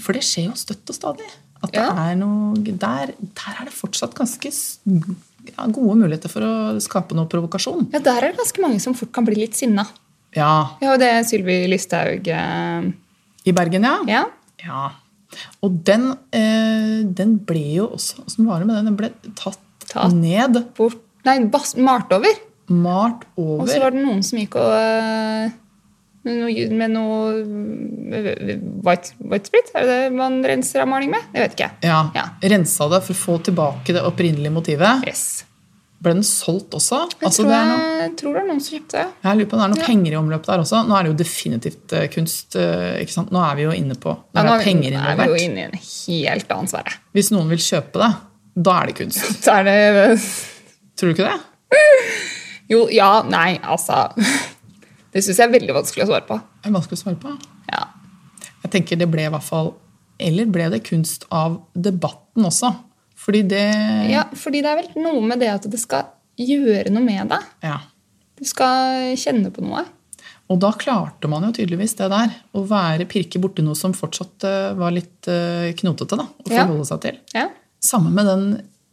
for 0.00 0.12
det 0.12 0.22
skjer 0.24 0.50
jo 0.50 0.56
støtt 0.56 0.88
og 0.88 0.94
stadig. 0.94 1.30
At 1.62 1.72
det 1.72 1.82
er 1.82 2.14
noe, 2.18 2.56
der, 2.58 3.12
der 3.22 3.60
er 3.60 3.64
det 3.64 3.72
fortsatt 3.72 4.14
ganske 4.14 4.50
ja, 4.50 5.66
gode 5.66 5.94
muligheter 5.94 6.28
for 6.28 6.42
å 6.42 6.80
skape 6.80 7.14
noe 7.14 7.26
provokasjon. 7.26 7.88
ja, 7.92 7.98
der 7.98 8.22
er 8.22 8.32
det 8.32 8.38
ganske 8.38 8.62
mange 8.62 8.80
som 8.80 8.94
fort 8.94 9.12
kan 9.12 9.24
bli 9.24 9.34
litt 9.34 9.54
sinna. 9.54 9.86
Ja, 10.34 10.76
ja 10.80 10.92
og 10.92 10.98
det 10.98 11.08
er 11.08 11.22
Sylvi 11.22 11.66
Listhaug 11.68 12.26
eh, 12.26 12.82
I 13.44 13.52
Bergen, 13.52 13.84
ja. 13.84 13.98
Ja. 14.08 14.24
Ja. 14.64 14.90
Og 15.62 15.80
den, 15.86 16.10
eh, 16.34 17.02
den 17.08 17.38
ble 17.48 17.62
jo 17.78 17.86
også 17.96 18.24
Åssen 18.26 18.46
var 18.48 18.60
det 18.62 18.68
med 18.68 18.76
den? 18.80 18.90
Den 18.92 18.96
ble 19.00 19.10
tatt, 19.38 19.58
Tatt. 19.88 20.12
ned, 20.14 20.58
Bort, 20.76 21.00
nei, 21.26 21.38
bas, 21.52 21.74
malt 21.76 22.12
over. 22.12 22.38
malt 22.72 23.24
Og 23.36 23.66
så 23.68 23.80
var 23.82 23.90
det 23.92 24.04
noen 24.04 24.22
som 24.24 24.38
gikk 24.38 24.54
og 24.60 24.72
eh, 24.76 25.50
med 26.22 26.36
noe, 26.38 26.66
med 26.78 26.92
noe 26.94 27.32
eh, 28.14 28.58
white, 28.86 29.16
white 29.18 29.50
sprit? 29.50 29.72
Er 29.74 29.88
det 29.88 29.96
det 30.04 30.12
man 30.16 30.38
renser 30.46 30.84
av 30.84 30.88
maling 30.92 31.10
med? 31.10 31.24
Jeg 31.34 31.48
vet 31.48 31.56
ikke. 31.58 31.70
Ja, 31.82 32.02
Ja. 32.14 32.28
Rensa 32.54 32.86
det 32.92 33.02
for 33.08 33.16
å 33.16 33.22
få 33.22 33.38
tilbake 33.50 33.96
det 33.96 34.04
opprinnelige 34.06 34.54
motivet. 34.54 35.02
Yes. 35.08 35.44
Ble 36.02 36.14
den 36.16 36.24
solgt 36.26 36.72
også? 36.74 36.98
Jeg 37.12 37.28
Altså, 37.28 37.44
tror, 37.44 37.50
det 37.52 37.56
er 37.60 37.68
noe, 37.68 37.90
jeg, 38.02 38.12
tror 38.18 38.32
det 38.34 38.40
er 38.42 38.46
noen 38.48 38.60
som 38.64 38.74
kjøpte 38.78 38.96
det. 38.98 39.04
jeg 39.22 39.38
lurer 39.38 39.50
på 39.52 39.58
det 39.60 39.62
er 39.66 39.70
noe 39.72 39.78
Ja. 39.82 39.86
penger 39.86 40.12
i 40.12 40.16
omløp 40.18 40.46
der 40.48 40.62
også. 40.64 40.80
Nå 40.88 40.96
er 40.98 41.02
det 41.06 41.10
jo 41.12 41.18
definitivt 41.22 41.92
eh, 41.94 42.06
kunst. 42.10 42.56
eh, 42.58 42.96
ikke 43.04 43.14
sant? 43.14 43.30
Nå 43.30 43.38
er 43.46 43.54
vi 43.60 43.62
jo 43.68 43.70
inne 43.76 43.94
på 44.02 44.10
Når 44.34 44.42
nå 44.42 44.42
det 44.42 44.50
er 44.50 44.54
er 44.54 44.58
vi, 44.58 44.64
penger 44.72 44.96
er 44.98 45.16
vi 45.16 45.28
jo 45.28 45.36
involvert. 45.36 45.44
inne 45.46 45.62
i 45.62 45.64
en 45.68 46.32
helt 46.32 46.52
annen 46.56 46.68
sfære. 46.72 46.96
Hvis 47.14 47.30
noen 47.30 47.48
vil 47.54 47.62
kjøpe 47.62 48.02
det, 48.02 48.10
da 48.66 48.74
er 48.82 48.86
det 48.90 48.96
kunst. 48.98 49.30
da 49.46 49.58
er 49.60 49.64
det 49.70 50.20
Tror 50.98 51.08
du 51.08 51.14
ikke 51.14 51.30
det? 51.30 51.38
Jo, 52.72 52.82
ja, 52.92 53.10
nei, 53.26 53.58
altså 53.62 54.12
Det 55.12 55.22
syns 55.24 55.38
jeg 55.38 55.46
er 55.48 55.52
veldig 55.54 55.74
vanskelig 55.76 56.04
å 56.04 56.08
svare 56.10 56.26
på. 56.28 56.36
Det 56.62 56.70
er 56.70 56.74
vanskelig 56.76 56.98
å 56.98 57.02
svare 57.04 57.20
på. 57.20 57.32
Ja. 57.70 57.84
Jeg 58.64 58.70
tenker 58.74 58.96
det 59.00 59.08
ble 59.12 59.24
i 59.26 59.32
hvert 59.32 59.44
fall 59.46 59.72
Eller 60.22 60.46
ble 60.50 60.68
det 60.72 60.82
kunst 60.86 61.24
av 61.34 61.60
debatten 61.74 62.46
også? 62.48 62.70
Fordi 63.22 63.42
det 63.46 63.62
ja, 64.10 64.24
fordi 64.34 64.62
det 64.64 64.70
er 64.72 64.80
vel 64.82 65.02
noe 65.04 65.22
med 65.22 65.38
det 65.42 65.50
at 65.52 65.66
det 65.70 65.78
skal 65.78 66.08
gjøre 66.42 66.90
noe 66.90 67.04
med 67.06 67.28
deg. 67.34 67.48
ja. 67.62 67.78
Du 68.42 68.46
skal 68.48 69.12
kjenne 69.20 69.52
på 69.54 69.62
noe. 69.62 69.84
Og 70.50 70.58
da 70.58 70.72
klarte 70.74 71.28
man 71.30 71.44
jo 71.46 71.52
tydeligvis 71.54 71.92
det 72.00 72.08
der. 72.10 72.32
Å 72.58 72.62
være, 72.66 73.04
pirke 73.06 73.38
borti 73.38 73.62
noe 73.62 73.78
som 73.78 73.92
fortsatt 73.94 74.42
eh, 74.48 74.72
var 74.74 74.90
litt 74.96 75.28
eh, 75.30 75.68
knotete 75.78 76.18
da, 76.18 76.24
å 76.26 76.50
Ja. 76.50 76.64
forholde 76.64 76.88
seg 76.88 77.00
til. 77.04 77.20
Ja. 77.36 77.44
Samme 77.78 78.10
med 78.10 78.26
den 78.26 78.42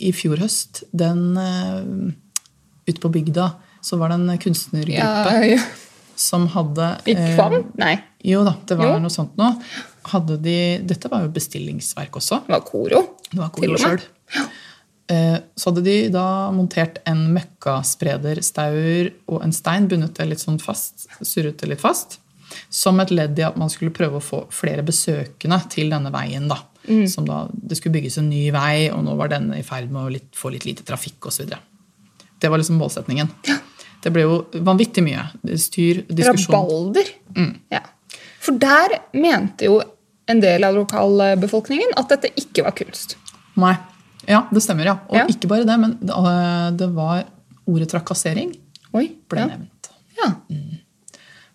i 0.05 0.11
fjor 0.13 0.37
høst. 0.43 0.83
Den 0.93 1.33
uh, 1.39 2.13
ute 2.85 3.01
på 3.01 3.09
bygda 3.15 3.47
så 3.81 3.97
var 3.97 4.13
det 4.13 4.19
en 4.21 4.37
kunstnergruppe 4.43 5.33
Ja, 5.33 5.41
ja. 5.55 5.59
som 6.19 6.45
hadde 6.53 6.91
I 7.09 7.15
eh, 7.17 7.33
Kvam? 7.33 7.57
Nei, 7.81 7.95
Jo 8.23 8.43
da, 8.45 8.53
det 8.69 8.77
var 8.79 8.93
Jo. 8.93 9.01
noe 9.07 9.13
sånt 9.13 9.33
nå. 9.39 9.49
Hadde 10.13 10.37
de, 10.45 10.55
dette 10.85 11.09
var 11.11 11.25
jo 11.25 11.33
bestillingsverk 11.33 12.21
også. 12.21 12.43
det 12.45 12.53
var 12.53 12.63
Koro. 12.69 13.01
Det 13.31 13.39
var 13.41 13.49
Koro 13.55 13.73
og 13.73 14.05
med. 14.35 14.49
Så 15.57 15.71
hadde 15.71 15.81
de 15.81 15.93
da 16.13 16.51
montert 16.53 16.99
en 17.09 17.23
møkkasprederstaur 17.33 19.07
og 19.31 19.39
en 19.41 19.53
stein, 19.55 19.87
bundet 19.89 20.19
det 20.19 20.27
litt 20.29 20.43
sånn 20.43 20.59
fast, 20.61 21.07
surret 21.25 21.57
det 21.57 21.71
litt 21.71 21.81
fast, 21.81 22.19
som 22.69 23.01
et 23.01 23.09
ledd 23.09 23.39
i 23.41 23.47
at 23.47 23.57
man 23.57 23.71
skulle 23.73 23.89
prøve 23.95 24.19
å 24.19 24.23
få 24.23 24.43
flere 24.53 24.85
besøkende 24.85 25.57
til 25.73 25.89
denne 25.95 26.13
veien. 26.13 26.45
da. 26.51 26.59
Mm. 26.85 27.07
Som 27.09 27.25
da, 27.25 27.47
Det 27.51 27.77
skulle 27.77 27.97
bygges 27.97 28.19
en 28.21 28.29
ny 28.29 28.51
vei, 28.53 28.91
og 28.93 29.03
nå 29.05 29.17
var 29.17 29.33
denne 29.33 29.57
i 29.57 29.65
ferd 29.65 29.89
med 29.89 30.03
å 30.03 30.13
litt, 30.13 30.29
få 30.37 30.53
litt 30.53 30.69
lite 30.69 30.85
trafikk 30.85 31.25
osv. 31.25 31.57
Det 32.39 32.49
var 32.49 32.61
liksom 32.61 32.77
målsetningen. 32.77 33.33
Det 34.01 34.13
ble 34.13 34.23
jo 34.23 34.35
vanvittig 34.63 35.03
mye 35.03 35.25
styr, 35.59 36.05
diskusjon. 36.07 36.53
Rabalder. 36.53 37.09
Mm. 37.35 37.53
Ja. 37.73 37.81
For 38.39 38.55
der 38.61 38.99
mente 39.13 39.67
jo 39.67 39.81
en 40.29 40.39
del 40.39 40.63
av 40.63 40.77
lokalbefolkningen 40.77 41.97
at 41.99 42.13
dette 42.13 42.31
ikke 42.39 42.63
var 42.63 42.77
kunst. 42.77 43.17
Nei. 43.59 43.75
Ja, 44.27 44.43
det 44.51 44.61
stemmer, 44.63 44.85
ja. 44.85 44.97
Og 45.09 45.15
Ja. 45.15 45.25
ikke 45.31 45.47
bare 45.47 45.65
det, 45.65 45.77
men 45.79 45.97
det, 46.01 46.15
det 46.77 46.89
var 46.95 47.23
ordet 47.69 47.89
trakassering 47.91 48.51
Oi. 48.93 49.05
ble 49.29 49.39
ja. 49.39 49.47
nevnt. 49.47 49.89
Ja. 50.19 50.33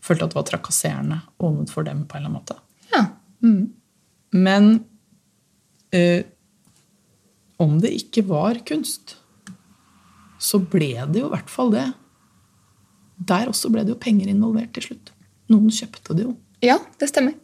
Følte 0.04 0.24
at 0.26 0.30
det 0.32 0.38
var 0.38 0.46
trakasserende 0.48 1.18
overfor 1.40 1.84
dem 1.84 2.04
på 2.06 2.16
en 2.16 2.24
eller 2.24 2.30
annen 2.30 2.40
måte. 2.40 2.56
ja. 2.94 3.04
Men 4.34 4.84
eh, 5.92 6.24
om 7.62 7.76
det 7.80 7.92
ikke 7.94 8.24
var 8.26 8.54
kunst, 8.66 9.16
så 10.42 10.58
ble 10.58 10.88
det 11.12 11.20
jo 11.20 11.28
i 11.28 11.34
hvert 11.36 11.50
fall 11.52 11.70
det. 11.70 11.84
Der 13.28 13.46
også 13.52 13.70
ble 13.70 13.84
det 13.86 13.94
jo 13.94 14.00
penger 14.00 14.26
involvert 14.32 14.72
til 14.74 14.82
slutt. 14.88 15.12
Noen 15.52 15.70
kjøpte 15.70 16.16
det 16.18 16.24
jo. 16.26 16.34
Ja, 16.64 16.78
det 16.98 17.08
stemmer. 17.12 17.36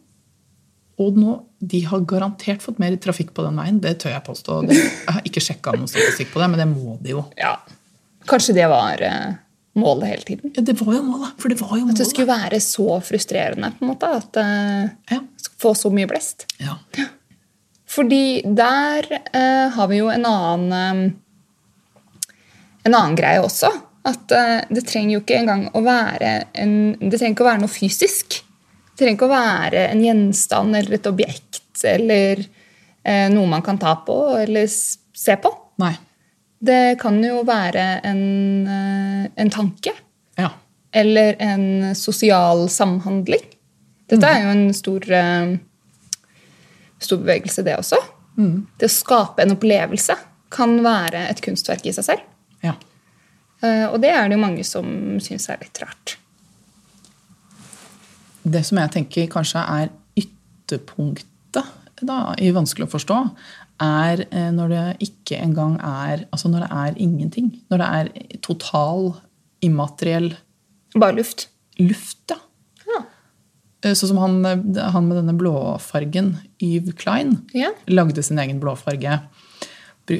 Og 0.99 1.15
nå, 1.17 1.37
de 1.59 1.79
har 1.87 2.01
garantert 2.09 2.61
fått 2.61 2.79
mer 2.81 2.95
trafikk 3.01 3.31
på 3.37 3.45
den 3.45 3.57
veien. 3.57 3.79
Det 3.81 3.95
tør 4.03 4.11
jeg 4.15 4.23
påstå. 4.25 4.57
Jeg 4.69 4.89
har 5.07 5.21
ikke 5.25 5.41
sjekka 5.43 5.73
noen 5.77 5.89
statistikk 5.89 6.33
på 6.33 6.41
det, 6.41 6.49
men 6.51 6.59
det 6.61 6.67
må 6.69 6.97
de 7.01 7.15
jo. 7.15 7.23
Ja. 7.39 7.55
Kanskje 8.29 8.53
det 8.59 8.67
var 8.69 9.01
eh, 9.01 9.31
målet 9.79 10.11
hele 10.11 10.27
tiden. 10.27 10.51
Ja, 10.55 10.61
det 10.67 10.75
var 10.81 10.93
jo 10.93 11.01
målet. 11.07 11.33
For 11.41 11.49
det 11.49 11.57
var 11.61 11.73
jo 11.77 11.85
målet. 11.85 11.95
At 11.95 12.03
det 12.03 12.09
skulle 12.11 12.29
være 12.29 12.59
så 12.61 12.99
frustrerende 13.07 13.71
på 13.77 13.85
en 13.85 13.91
måte, 13.93 14.11
at 14.19 14.41
uh, 14.41 15.15
Ja. 15.15 15.21
få 15.63 15.73
så 15.77 15.89
mye 15.93 16.09
blest. 16.11 16.45
Ja. 16.61 16.77
Fordi 17.91 18.41
der 18.45 19.07
uh, 19.33 19.67
har 19.75 19.87
vi 19.91 20.01
jo 20.03 20.11
en 20.13 20.25
annen 20.25 21.07
um, 21.09 21.17
En 22.83 22.95
annen 22.97 23.15
greie 23.17 23.41
også. 23.41 23.69
At 24.09 24.31
uh, 24.33 24.61
det 24.73 24.85
trenger 24.89 25.17
jo 25.17 25.23
ikke 25.23 25.37
engang 25.37 25.67
å 25.77 25.81
være 25.85 26.31
en, 26.57 26.71
Det 26.97 27.17
trenger 27.19 27.35
ikke 27.35 27.45
å 27.45 27.51
være 27.51 27.61
noe 27.65 27.73
fysisk. 27.73 28.41
Det 28.91 29.03
trenger 29.05 29.17
ikke 29.17 29.29
å 29.29 29.33
være 29.33 29.85
en 29.89 30.01
gjenstand 30.03 30.75
eller 30.77 30.97
et 30.97 31.07
objekt 31.09 31.83
eller 31.87 32.41
eh, 33.03 33.27
noe 33.33 33.47
man 33.49 33.63
kan 33.65 33.79
ta 33.81 33.95
på 34.05 34.17
eller 34.37 34.67
se 34.69 35.35
på. 35.41 35.51
Nei. 35.81 35.95
Det 36.61 36.99
kan 37.01 37.17
jo 37.23 37.41
være 37.47 37.85
en, 38.05 38.21
eh, 38.67 39.29
en 39.41 39.49
tanke 39.49 39.93
Ja. 40.37 40.51
eller 40.93 41.35
en 41.39 41.95
sosial 41.95 42.67
samhandling. 42.69 43.41
Dette 44.11 44.27
er 44.27 44.43
jo 44.43 44.49
en 44.51 44.73
stor, 44.73 45.11
eh, 45.11 45.57
stor 46.99 47.17
bevegelse, 47.23 47.63
det 47.63 47.77
også. 47.79 47.97
Det 48.77 48.87
å 48.87 48.91
skape 48.91 49.41
en 49.43 49.55
opplevelse 49.55 50.15
kan 50.51 50.77
være 50.83 51.29
et 51.29 51.41
kunstverk 51.41 51.85
i 51.85 51.93
seg 51.95 52.03
selv. 52.03 52.21
Ja. 52.63 52.73
Eh, 53.63 53.85
og 53.87 54.01
det 54.01 54.09
er 54.09 54.27
det 54.27 54.37
jo 54.37 54.41
mange 54.43 54.63
som 54.65 54.85
syns 55.23 55.49
er 55.49 55.57
litt 55.61 55.79
rart. 55.81 56.17
Det 58.43 58.63
som 58.65 58.77
jeg 58.81 58.91
tenker 58.95 59.27
kanskje 59.31 59.61
er 59.61 59.89
ytterpunktet 60.17 61.67
da, 62.01 62.33
i 62.41 62.49
vanskelig 62.55 62.87
å 62.87 62.93
forstå, 62.95 63.17
er 63.81 64.23
eh, 64.31 64.49
når 64.53 64.71
det 64.73 64.85
ikke 65.07 65.37
engang 65.41 65.75
er 65.81 66.23
Altså 66.33 66.49
når 66.49 66.63
det 66.65 66.69
er 66.83 66.97
ingenting. 67.01 67.47
Når 67.69 67.81
det 67.81 67.89
er 67.97 68.39
total 68.45 69.11
immateriell 69.65 70.31
Bare 70.97 71.15
luft. 71.19 71.47
luft, 71.79 72.23
ja. 72.33 72.37
Ja. 72.89 73.03
Eh, 73.85 73.93
Sånn 73.97 74.11
som 74.13 74.21
han, 74.21 74.39
han 74.43 75.07
med 75.07 75.17
denne 75.21 75.37
blåfargen, 75.37 76.33
Yves 76.61 76.97
Klein, 77.01 77.37
Ja. 77.53 77.69
lagde 77.87 78.23
sin 78.25 78.39
egen 78.41 78.59
blåfarge. 78.61 79.19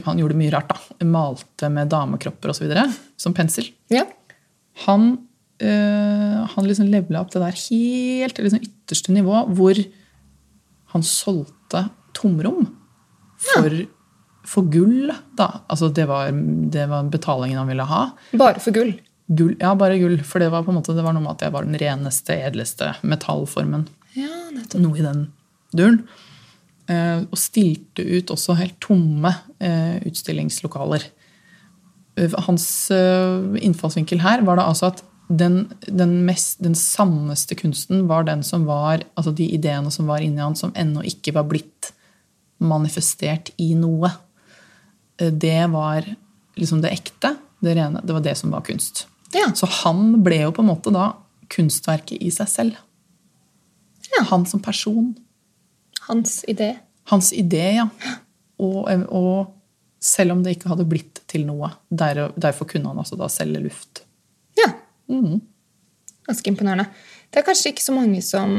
Han 0.06 0.18
gjorde 0.22 0.38
mye 0.40 0.52
rart, 0.54 0.70
da. 0.72 1.06
Malte 1.06 1.68
med 1.70 1.90
damekropper 1.92 2.54
osv. 2.54 2.70
som 3.18 3.34
pensel. 3.34 3.72
ja. 3.90 4.06
Han, 4.86 5.18
øh, 5.62 6.38
han 6.54 6.68
liksom 6.68 6.90
levela 6.92 7.22
opp 7.24 7.32
det 7.34 7.42
der 7.44 7.58
helt 7.58 8.38
til 8.38 8.48
liksom 8.48 8.66
ytterste 8.66 9.16
nivå, 9.16 9.46
hvor 9.56 9.80
han 10.94 11.06
solgte 11.08 11.86
tomrom 12.18 12.68
for, 13.42 13.78
for 14.48 14.68
gull. 14.74 15.14
Da. 15.40 15.64
Altså 15.72 15.92
det 15.94 16.08
var, 16.10 16.34
det 16.34 16.88
var 16.92 17.10
betalingen 17.14 17.62
han 17.62 17.72
ville 17.72 17.88
ha. 17.88 18.04
Bare 18.38 18.62
for 18.64 18.76
gull. 18.76 18.94
Gull, 19.32 19.56
ja, 19.62 19.72
bare 19.80 20.00
gull. 20.02 20.18
For 20.28 20.44
det 20.44 20.52
var 20.52 20.68
måte, 20.68 20.96
det 20.98 21.06
var 21.06 21.16
noe 21.16 21.24
med 21.24 21.38
at 21.38 21.46
jeg 21.46 21.56
var 21.56 21.68
den 21.68 21.80
reneste, 21.80 22.36
edleste 22.50 22.92
metallformen. 23.08 23.88
Ja. 24.18 24.34
Noe 24.76 25.00
i 25.00 25.06
den 25.06 25.30
duren. 25.76 26.02
Eh, 26.92 27.24
og 27.24 27.40
stilte 27.40 28.04
ut 28.04 28.32
også 28.34 28.58
helt 28.60 28.76
tomme 28.84 29.32
eh, 29.64 30.02
utstillingslokaler. 30.10 31.06
Eh, 32.20 32.36
Hans 32.48 32.66
eh, 32.92 33.62
innfallsvinkel 33.64 34.20
her 34.26 34.44
var 34.48 34.60
da 34.60 34.68
altså 34.68 34.92
at 34.92 35.04
den, 35.38 35.74
den, 35.88 36.14
mest, 36.28 36.60
den 36.64 36.76
sanneste 36.76 37.56
kunsten 37.56 38.06
var 38.10 38.26
den 38.28 38.44
som 38.44 38.66
var 38.68 39.04
Altså 39.16 39.32
de 39.36 39.46
ideene 39.56 39.92
som 39.94 40.08
var 40.10 40.24
inni 40.26 40.42
han, 40.44 40.56
som 40.60 40.74
ennå 40.76 41.04
ikke 41.08 41.34
var 41.36 41.48
blitt 41.50 41.92
manifestert 42.62 43.50
i 43.62 43.72
noe. 43.78 44.12
Eh, 45.18 45.32
Det 45.34 45.68
var 45.72 46.06
liksom 46.60 46.82
det 46.84 46.92
ekte, 46.94 47.36
det 47.64 47.76
rene. 47.78 48.02
Det 48.04 48.14
var 48.14 48.24
det 48.26 48.36
som 48.38 48.52
var 48.54 48.62
kunst. 48.68 49.06
Ja. 49.34 49.48
Så 49.56 49.70
han 49.82 50.22
ble 50.24 50.42
jo 50.44 50.52
på 50.56 50.62
en 50.64 50.70
måte 50.72 50.92
da 50.94 51.12
kunstverket 51.52 52.22
i 52.22 52.30
seg 52.34 52.50
selv. 52.52 52.80
Ja. 54.12 54.26
Han 54.30 54.46
som 54.46 54.60
person. 54.64 55.14
Hans 56.08 56.42
idé. 56.48 56.74
Hans 57.12 57.32
idé, 57.34 57.66
ja. 57.80 57.88
Og, 58.62 58.86
og 59.10 59.54
selv 60.02 60.36
om 60.36 60.44
det 60.44 60.58
ikke 60.58 60.72
hadde 60.74 60.86
blitt 60.90 61.22
til 61.32 61.46
noe. 61.48 61.72
Der, 61.90 62.28
derfor 62.36 62.68
kunne 62.70 62.92
han 62.92 63.00
altså 63.02 63.18
da 63.20 63.30
selge 63.32 63.62
luft. 63.64 64.04
Ja. 64.60 64.72
Mhm. 65.12 65.40
Ganske 66.28 66.52
imponerende. 66.52 66.86
Det 67.32 67.42
er 67.42 67.48
kanskje 67.48 67.72
ikke 67.74 67.84
så 67.84 67.96
mange 67.96 68.22
som, 68.22 68.52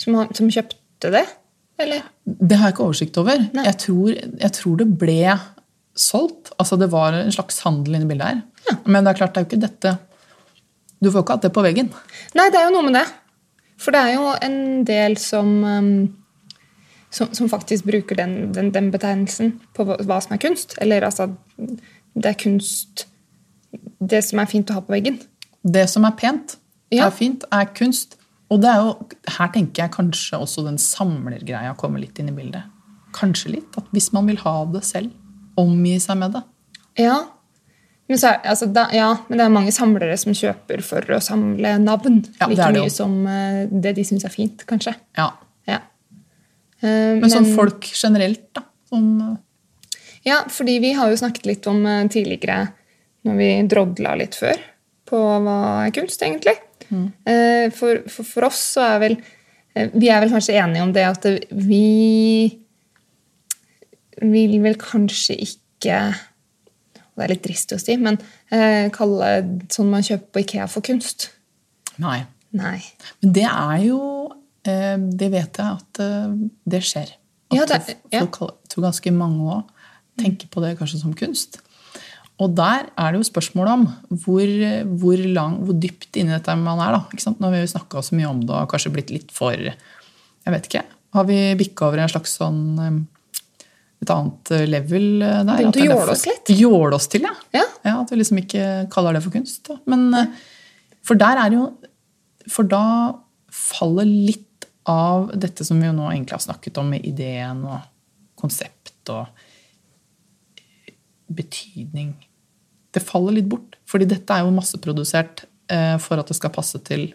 som, 0.00 0.16
som 0.34 0.48
kjøpte 0.50 1.10
det? 1.12 1.26
Eller? 1.82 2.06
Det 2.24 2.56
har 2.56 2.70
jeg 2.70 2.76
ikke 2.76 2.86
oversikt 2.86 3.18
over. 3.20 3.44
Jeg 3.52 3.78
tror, 3.82 4.14
jeg 4.16 4.52
tror 4.56 4.80
det 4.80 4.86
ble 4.98 5.36
solgt. 5.96 6.52
Altså 6.56 6.78
det 6.80 6.88
var 6.92 7.14
en 7.18 7.32
slags 7.34 7.60
handel 7.66 7.98
inni 7.98 8.08
bildet 8.08 8.32
her. 8.32 8.78
Men 8.86 9.04
det 9.04 9.12
er 9.12 9.20
klart, 9.20 9.34
det 9.34 9.42
er 9.42 9.46
jo 9.46 9.50
ikke 9.52 9.62
dette 9.62 9.96
Du 10.98 11.10
får 11.10 11.20
jo 11.20 11.24
ikke 11.26 11.34
hatt 11.36 11.44
det 11.44 11.52
på 11.54 11.62
veggen. 11.62 11.90
Nei, 12.34 12.48
det 12.50 12.58
er 12.58 12.70
jo 12.70 12.76
noe 12.78 12.86
med 12.88 12.96
det. 12.96 13.04
For 13.76 13.92
det 13.92 14.00
er 14.00 14.14
jo 14.16 14.30
en 14.46 14.86
del 14.88 15.18
som 15.20 15.50
um, 15.62 15.90
som, 17.16 17.32
som 17.34 17.48
faktisk 17.48 17.84
bruker 17.84 18.18
den, 18.18 18.54
den, 18.54 18.70
den 18.74 18.90
betegnelsen 18.92 19.54
på 19.76 19.86
hva 19.86 20.18
som 20.22 20.36
er 20.36 20.42
kunst. 20.42 20.76
Eller 20.82 21.06
altså 21.06 21.30
Det 21.56 22.30
er 22.30 22.40
kunst 22.40 23.06
Det 24.00 24.22
som 24.24 24.40
er 24.42 24.48
fint 24.50 24.70
å 24.70 24.78
ha 24.78 24.84
på 24.84 24.94
veggen. 24.94 25.18
Det 25.66 25.88
som 25.90 26.04
er 26.04 26.14
pent, 26.18 26.56
Ja. 26.94 27.06
er 27.06 27.10
fint, 27.10 27.44
er 27.50 27.66
kunst. 27.74 28.16
Og 28.50 28.60
det 28.62 28.70
er 28.70 28.76
jo, 28.76 29.08
her 29.38 29.48
tenker 29.48 29.82
jeg 29.82 29.94
kanskje 29.96 30.38
også 30.38 30.64
den 30.64 30.78
samlergreia 30.78 31.76
kommer 31.76 31.98
litt 31.98 32.18
inn 32.18 32.28
i 32.30 32.34
bildet. 32.36 32.62
Kanskje 33.12 33.56
litt. 33.56 33.76
At 33.76 33.88
hvis 33.92 34.12
man 34.12 34.26
vil 34.26 34.36
ha 34.36 34.64
det 34.70 34.84
selv, 34.84 35.10
omgi 35.58 35.96
seg 36.02 36.20
med 36.20 36.36
det. 36.36 36.42
Ja. 37.00 37.24
Men, 38.06 38.20
så 38.22 38.36
altså, 38.44 38.68
da, 38.70 38.86
ja, 38.94 39.08
men 39.26 39.40
det 39.40 39.46
er 39.48 39.50
mange 39.50 39.72
samlere 39.74 40.14
som 40.20 40.34
kjøper 40.36 40.82
for 40.86 41.16
å 41.16 41.18
samle 41.24 41.74
navn. 41.82 42.20
Ja, 42.38 42.46
like 42.46 42.68
mye 42.76 42.84
jo. 42.84 42.92
som 42.94 43.16
uh, 43.26 43.64
det 43.66 43.96
de 43.96 44.04
syns 44.06 44.26
er 44.28 44.30
fint, 44.30 44.62
kanskje. 44.68 44.94
Ja. 45.18 45.32
Ja. 45.66 45.80
Uh, 46.84 47.18
Men 47.18 47.32
sånn 47.32 47.50
folk 47.56 47.88
generelt, 47.90 48.46
da. 48.54 48.62
Som, 48.92 49.08
Ja, 50.26 50.44
fordi 50.50 50.78
vi 50.82 50.92
har 50.94 51.10
jo 51.10 51.18
snakket 51.18 51.46
litt 51.46 51.66
om 51.70 51.84
eh, 51.86 52.06
tidligere, 52.10 52.72
når 53.26 53.36
vi 53.40 53.48
drodla 53.68 54.14
litt 54.18 54.34
før, 54.38 54.60
på 55.06 55.18
hva 55.44 55.56
er 55.86 55.92
kunst, 55.94 56.22
egentlig. 56.22 56.54
Mm. 56.90 57.08
For, 57.74 58.04
for, 58.10 58.26
for 58.26 58.46
oss 58.46 58.60
så 58.76 58.82
er 58.86 58.98
vel 59.02 59.14
eh, 59.74 59.88
Vi 59.94 60.06
er 60.12 60.20
vel 60.22 60.30
kanskje 60.30 60.54
enige 60.60 60.84
om 60.86 60.92
det 60.94 61.02
at 61.08 61.24
vi 61.50 62.46
vil 64.22 64.54
vel 64.64 64.76
kanskje 64.80 65.34
ikke 65.42 65.96
Det 67.16 67.24
er 67.24 67.32
litt 67.32 67.42
trist 67.44 67.72
å 67.74 67.78
si, 67.80 67.96
men 68.00 68.18
eh, 68.52 68.86
kalle 68.94 69.30
sånn 69.72 69.90
man 69.92 70.04
kjøper 70.06 70.30
på 70.36 70.42
Ikea 70.44 70.66
for 70.70 70.84
kunst. 70.86 71.30
nei. 72.02 72.22
Nei. 72.56 72.78
Men 73.20 73.32
det 73.36 73.44
er 73.50 73.80
jo 73.84 73.98
eh, 74.64 74.94
Det 74.96 75.26
vet 75.32 75.58
jeg 75.58 75.66
at 75.66 76.00
eh, 76.00 76.36
det 76.64 76.80
skjer. 76.86 77.10
At 77.50 77.56
Ja, 77.58 77.64
det- 77.66 77.96
ja. 78.14 78.22
folk, 78.22 78.54
tror 78.70 78.86
ganske 78.86 79.12
mange 79.12 79.42
òg 79.58 79.72
tenker 80.22 80.48
på 80.48 80.62
det 80.64 80.76
kanskje 80.78 81.00
som 81.02 81.12
kunst. 81.18 81.58
Og 82.36 82.52
der 82.52 82.90
er 82.92 83.12
det 83.14 83.20
jo 83.22 83.28
spørsmålet 83.30 83.72
om 83.72 83.84
hvor, 84.24 84.50
hvor, 85.00 85.20
lang, 85.38 85.56
hvor 85.64 85.76
dypt 85.80 86.18
inni 86.20 86.34
dette 86.34 86.56
man 86.60 86.82
er. 86.84 86.98
da? 86.98 87.32
Nå 87.32 87.48
har 87.48 87.54
vi 87.54 87.62
jo 87.62 87.72
snakka 87.72 88.02
så 88.04 88.16
mye 88.18 88.28
om 88.28 88.42
det 88.44 88.52
og 88.52 88.68
kanskje 88.72 88.92
blitt 88.92 89.12
litt 89.14 89.32
for 89.32 89.56
Jeg 89.56 90.52
vet 90.52 90.68
ikke. 90.68 90.82
Har 91.16 91.28
vi 91.28 91.38
bikka 91.56 91.88
over 91.88 92.02
en 92.02 92.12
slags 92.12 92.36
sånn 92.36 92.60
eh, 92.82 92.98
et 94.04 94.12
annet 94.12 94.52
level 94.68 95.24
eh, 95.24 95.40
der? 95.48 95.62
Begynt 95.62 95.80
å 95.80 95.86
jåle 95.86 96.12
oss 96.12 96.26
litt? 96.28 96.52
Jåle 96.60 96.98
oss 96.98 97.08
til, 97.12 97.24
ja. 97.24 97.32
Ja. 97.56 97.64
Ja, 97.86 97.96
At 98.02 98.12
vi 98.12 98.20
liksom 98.20 98.42
ikke 98.42 98.66
kaller 98.92 99.16
det 99.16 99.24
for 99.24 99.32
kunst. 99.32 99.62
Da. 99.70 99.78
Men, 99.88 100.10
eh, 100.12 100.28
for 101.06 101.16
der 101.16 101.40
er 101.40 101.52
det 101.52 101.60
jo 101.60 101.70
For 102.52 102.66
da 102.68 102.84
faller 103.50 104.06
litt 104.06 104.68
av 104.86 105.32
dette 105.34 105.64
som 105.66 105.80
vi 105.80 105.88
jo 105.88 105.96
nå 105.96 106.12
egentlig 106.12 106.36
har 106.36 106.44
snakket 106.44 106.78
om, 106.78 106.92
med 106.92 107.06
ideen 107.08 107.64
og 107.66 107.80
konsept 108.38 109.10
og 109.10 109.26
betydning. 111.26 112.12
Det 112.96 113.04
faller 113.04 113.36
litt 113.36 113.50
bort. 113.50 113.76
Fordi 113.86 114.08
dette 114.08 114.32
er 114.34 114.46
jo 114.46 114.54
masseprodusert 114.56 115.44
eh, 115.72 115.94
for 116.02 116.22
at 116.22 116.32
det 116.32 116.38
skal 116.38 116.54
passe 116.54 116.80
til 116.86 117.10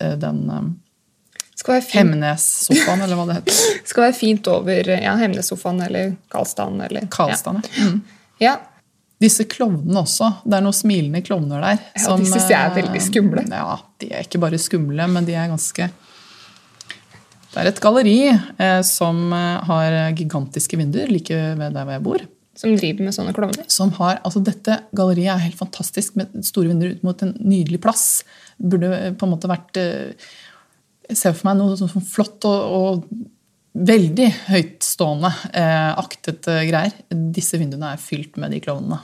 eh, 0.00 0.16
den 0.20 0.42
eh, 0.50 0.72
Hemnes-sofaen, 1.64 3.04
eller 3.04 3.16
hva 3.18 3.28
det 3.28 3.38
heter. 3.38 3.58
skal 3.90 4.08
være 4.08 4.16
fint 4.18 4.48
over 4.50 4.90
ja, 4.90 5.14
Hemnesofaen 5.20 5.80
eller 5.86 6.14
Karlstaden. 6.32 6.80
Eller, 6.88 7.06
Karlstaden, 7.12 7.62
ja. 7.62 7.90
Mm. 7.90 8.00
Ja. 8.42 8.54
Disse 9.22 9.46
klovnene 9.48 10.02
også. 10.02 10.30
Det 10.44 10.58
er 10.58 10.64
noen 10.64 10.76
smilende 10.76 11.22
klovner 11.24 11.62
der. 11.62 11.82
Ja, 11.94 12.16
de 12.18 12.26
synes 12.26 12.48
jeg 12.50 12.58
er 12.58 12.72
eh, 12.72 12.78
veldig 12.80 13.02
skumle. 13.02 13.44
Ja, 13.48 13.78
De 14.02 14.10
er 14.10 14.26
ikke 14.26 14.42
bare 14.42 14.60
skumle, 14.60 15.06
men 15.10 15.28
de 15.28 15.36
er 15.38 15.52
ganske 15.52 15.88
Det 17.54 17.62
er 17.62 17.70
et 17.70 17.80
galleri 17.80 18.18
eh, 18.34 18.80
som 18.84 19.30
eh, 19.32 19.70
har 19.70 19.98
gigantiske 20.18 20.78
vinduer 20.80 21.12
like 21.12 21.38
ved 21.60 21.78
der 21.78 21.86
hvor 21.86 21.94
jeg 21.94 22.04
bor. 22.10 22.26
Som 22.56 22.76
driver 22.78 23.04
med 23.08 23.14
sånne 23.16 23.34
klovner. 23.34 23.66
Som 23.72 23.90
har, 23.98 24.20
altså 24.22 24.42
Dette 24.46 24.76
galleriet 24.94 25.32
er 25.34 25.44
helt 25.48 25.58
fantastisk 25.58 26.14
med 26.20 26.30
store 26.46 26.70
vinduer 26.70 26.94
ut 26.94 27.02
mot 27.06 27.22
en 27.26 27.32
nydelig 27.42 27.80
plass. 27.82 28.22
Burde 28.62 29.14
på 29.18 29.26
en 29.26 29.32
måte 29.34 29.50
vært 29.50 29.80
eh, 29.82 30.12
Jeg 31.10 31.18
ser 31.18 31.34
for 31.34 31.50
meg 31.50 31.58
noe 31.58 31.74
sånn 31.76 31.90
flott 32.06 32.46
og, 32.46 32.76
og 32.78 33.08
veldig 33.74 34.28
høytstående, 34.52 35.32
eh, 35.58 35.90
aktet 35.98 36.46
eh, 36.52 36.62
greier. 36.70 36.94
Disse 37.10 37.58
vinduene 37.58 37.90
er 37.96 37.98
fylt 38.00 38.38
med 38.38 38.54
de 38.54 38.62
klovnene. 38.62 39.00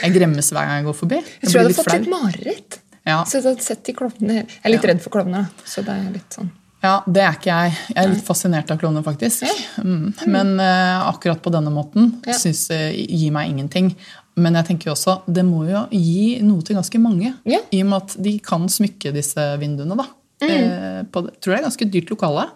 Jeg 0.00 0.14
gremmes 0.16 0.48
hver 0.50 0.66
gang 0.66 0.80
jeg 0.80 0.88
går 0.88 0.96
forbi. 0.98 1.20
Jeg 1.20 1.50
tror 1.50 1.60
jeg 1.60 1.68
hadde 1.68 1.78
fått 1.78 1.94
litt 1.94 2.10
mareritt. 2.10 2.78
Ja. 3.04 3.20
Så 3.28 3.42
jeg 3.44 3.60
sett 3.60 3.84
de 3.84 3.92
klovnene 3.92 4.40
Jeg 4.40 4.46
er 4.64 4.72
litt 4.72 4.82
Ja. 4.82 4.88
redd 4.94 5.02
for 5.04 5.12
klovner. 5.12 5.50
Så 5.68 5.84
det 5.84 5.92
er 5.92 6.10
litt 6.16 6.32
sånn 6.32 6.48
Ja, 6.84 6.98
det 7.08 7.22
er 7.24 7.38
ikke 7.38 7.48
jeg. 7.54 7.76
Jeg 7.94 8.00
er 8.02 8.10
litt 8.12 8.26
fascinert 8.26 8.70
av 8.72 8.80
kloner, 8.82 9.04
faktisk. 9.06 9.46
Mm. 9.80 10.10
Men 10.28 10.50
uh, 10.60 11.06
akkurat 11.08 11.40
på 11.42 11.52
denne 11.54 11.72
måten 11.72 12.10
Ja. 12.26 12.36
synes 12.36 12.66
jeg 12.70 13.06
gir 13.08 13.32
meg 13.32 13.48
ingenting. 13.54 13.94
Men 14.36 14.58
jeg 14.58 14.68
tenker 14.68 14.90
jo 14.90 14.96
også, 14.96 15.14
det 15.30 15.44
må 15.46 15.62
jo 15.68 15.84
gi 15.94 16.40
noe 16.44 16.64
til 16.66 16.76
ganske 16.76 17.00
mange. 17.00 17.30
Ja. 17.48 17.62
I 17.72 17.80
og 17.84 17.88
med 17.90 18.02
at 18.02 18.16
de 18.26 18.34
kan 18.44 18.66
smykke 18.68 19.14
disse 19.14 19.46
vinduene. 19.62 19.96
da. 19.96 20.06
Eh, 20.44 21.02
på, 21.08 21.22
tror 21.40 21.54
det 21.54 21.58
er 21.60 21.66
ganske 21.68 21.88
dyrt 21.94 22.10
lokale, 22.12 22.48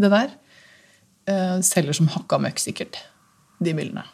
det 0.00 0.10
der. 0.12 0.30
Eh, 1.26 1.56
selger 1.66 1.98
som 1.98 2.08
hakka 2.14 2.38
møkk, 2.40 2.62
sikkert, 2.62 3.00
de 3.60 3.74
bildene. 3.76 4.06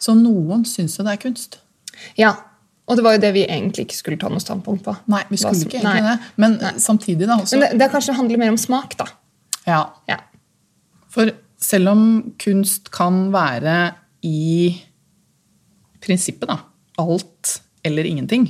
Så 0.00 0.16
noen 0.18 0.64
syns 0.66 0.96
jo 0.98 1.04
det 1.06 1.14
er 1.14 1.22
kunst. 1.22 1.60
Ja. 2.18 2.32
Og 2.88 2.96
det 2.96 3.04
var 3.04 3.16
jo 3.16 3.20
det 3.20 3.32
vi 3.36 3.42
egentlig 3.46 3.84
ikke 3.86 3.98
skulle 3.98 4.18
ta 4.20 4.30
noe 4.32 4.40
standpunkt 4.40 4.82
på. 4.86 4.94
Nei, 5.12 5.22
vi 5.28 5.36
skulle 5.36 5.54
som- 5.58 5.68
ikke 5.68 5.82
nei. 5.84 5.96
egentlig 5.98 6.14
det. 6.16 6.32
Men 6.40 6.58
samtidig, 6.80 7.26
da. 7.28 7.36
også... 7.36 7.58
Men 7.58 7.60
det, 7.66 7.78
det 7.82 7.90
kanskje 7.92 8.14
handler 8.16 8.40
mer 8.40 8.54
om 8.54 8.60
smak, 8.60 8.96
da. 9.00 9.06
ja, 9.66 9.82
Ja. 10.08 10.18
For 11.12 11.30
selv 11.58 11.88
om 11.90 12.02
kunst 12.38 12.90
kan 12.94 13.30
være 13.32 13.74
i 14.22 14.76
prinsippet, 16.04 16.48
da, 16.48 16.58
alt 17.02 17.60
eller 17.86 18.06
ingenting, 18.06 18.48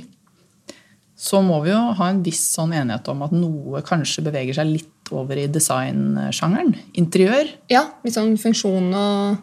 så 1.18 1.40
må 1.42 1.58
vi 1.64 1.72
jo 1.72 1.80
ha 1.98 2.08
en 2.12 2.20
viss 2.22 2.44
sånn 2.54 2.74
enighet 2.76 3.08
om 3.10 3.24
at 3.26 3.32
noe 3.34 3.80
kanskje 3.86 4.22
beveger 4.28 4.54
seg 4.60 4.68
litt 4.70 5.12
over 5.14 5.38
i 5.40 5.46
designsjangeren. 5.50 6.74
Interiør. 7.00 7.48
Ja, 7.72 7.86
litt 8.04 8.14
sånn 8.14 8.36
funksjon 8.38 8.90
og 8.94 9.38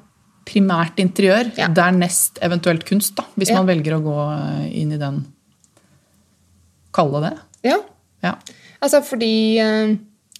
Primært 0.46 1.00
interiør. 1.02 1.50
Ja. 1.58 1.68
Dernest 1.74 2.38
eventuelt 2.46 2.86
kunst, 2.86 3.16
da, 3.18 3.26
hvis 3.36 3.50
Ja. 3.50 3.58
man 3.62 3.70
velger 3.72 3.98
å 3.98 4.04
gå 4.06 4.18
eh, 4.38 4.82
inn 4.82 4.92
i 4.94 4.98
den 5.02 5.24
Kalle 6.96 7.22
det 7.26 7.34
Ja. 7.64 7.80
Ja. 8.24 8.36
Altså 8.82 9.02
fordi 9.04 9.58
eh, 9.60 9.96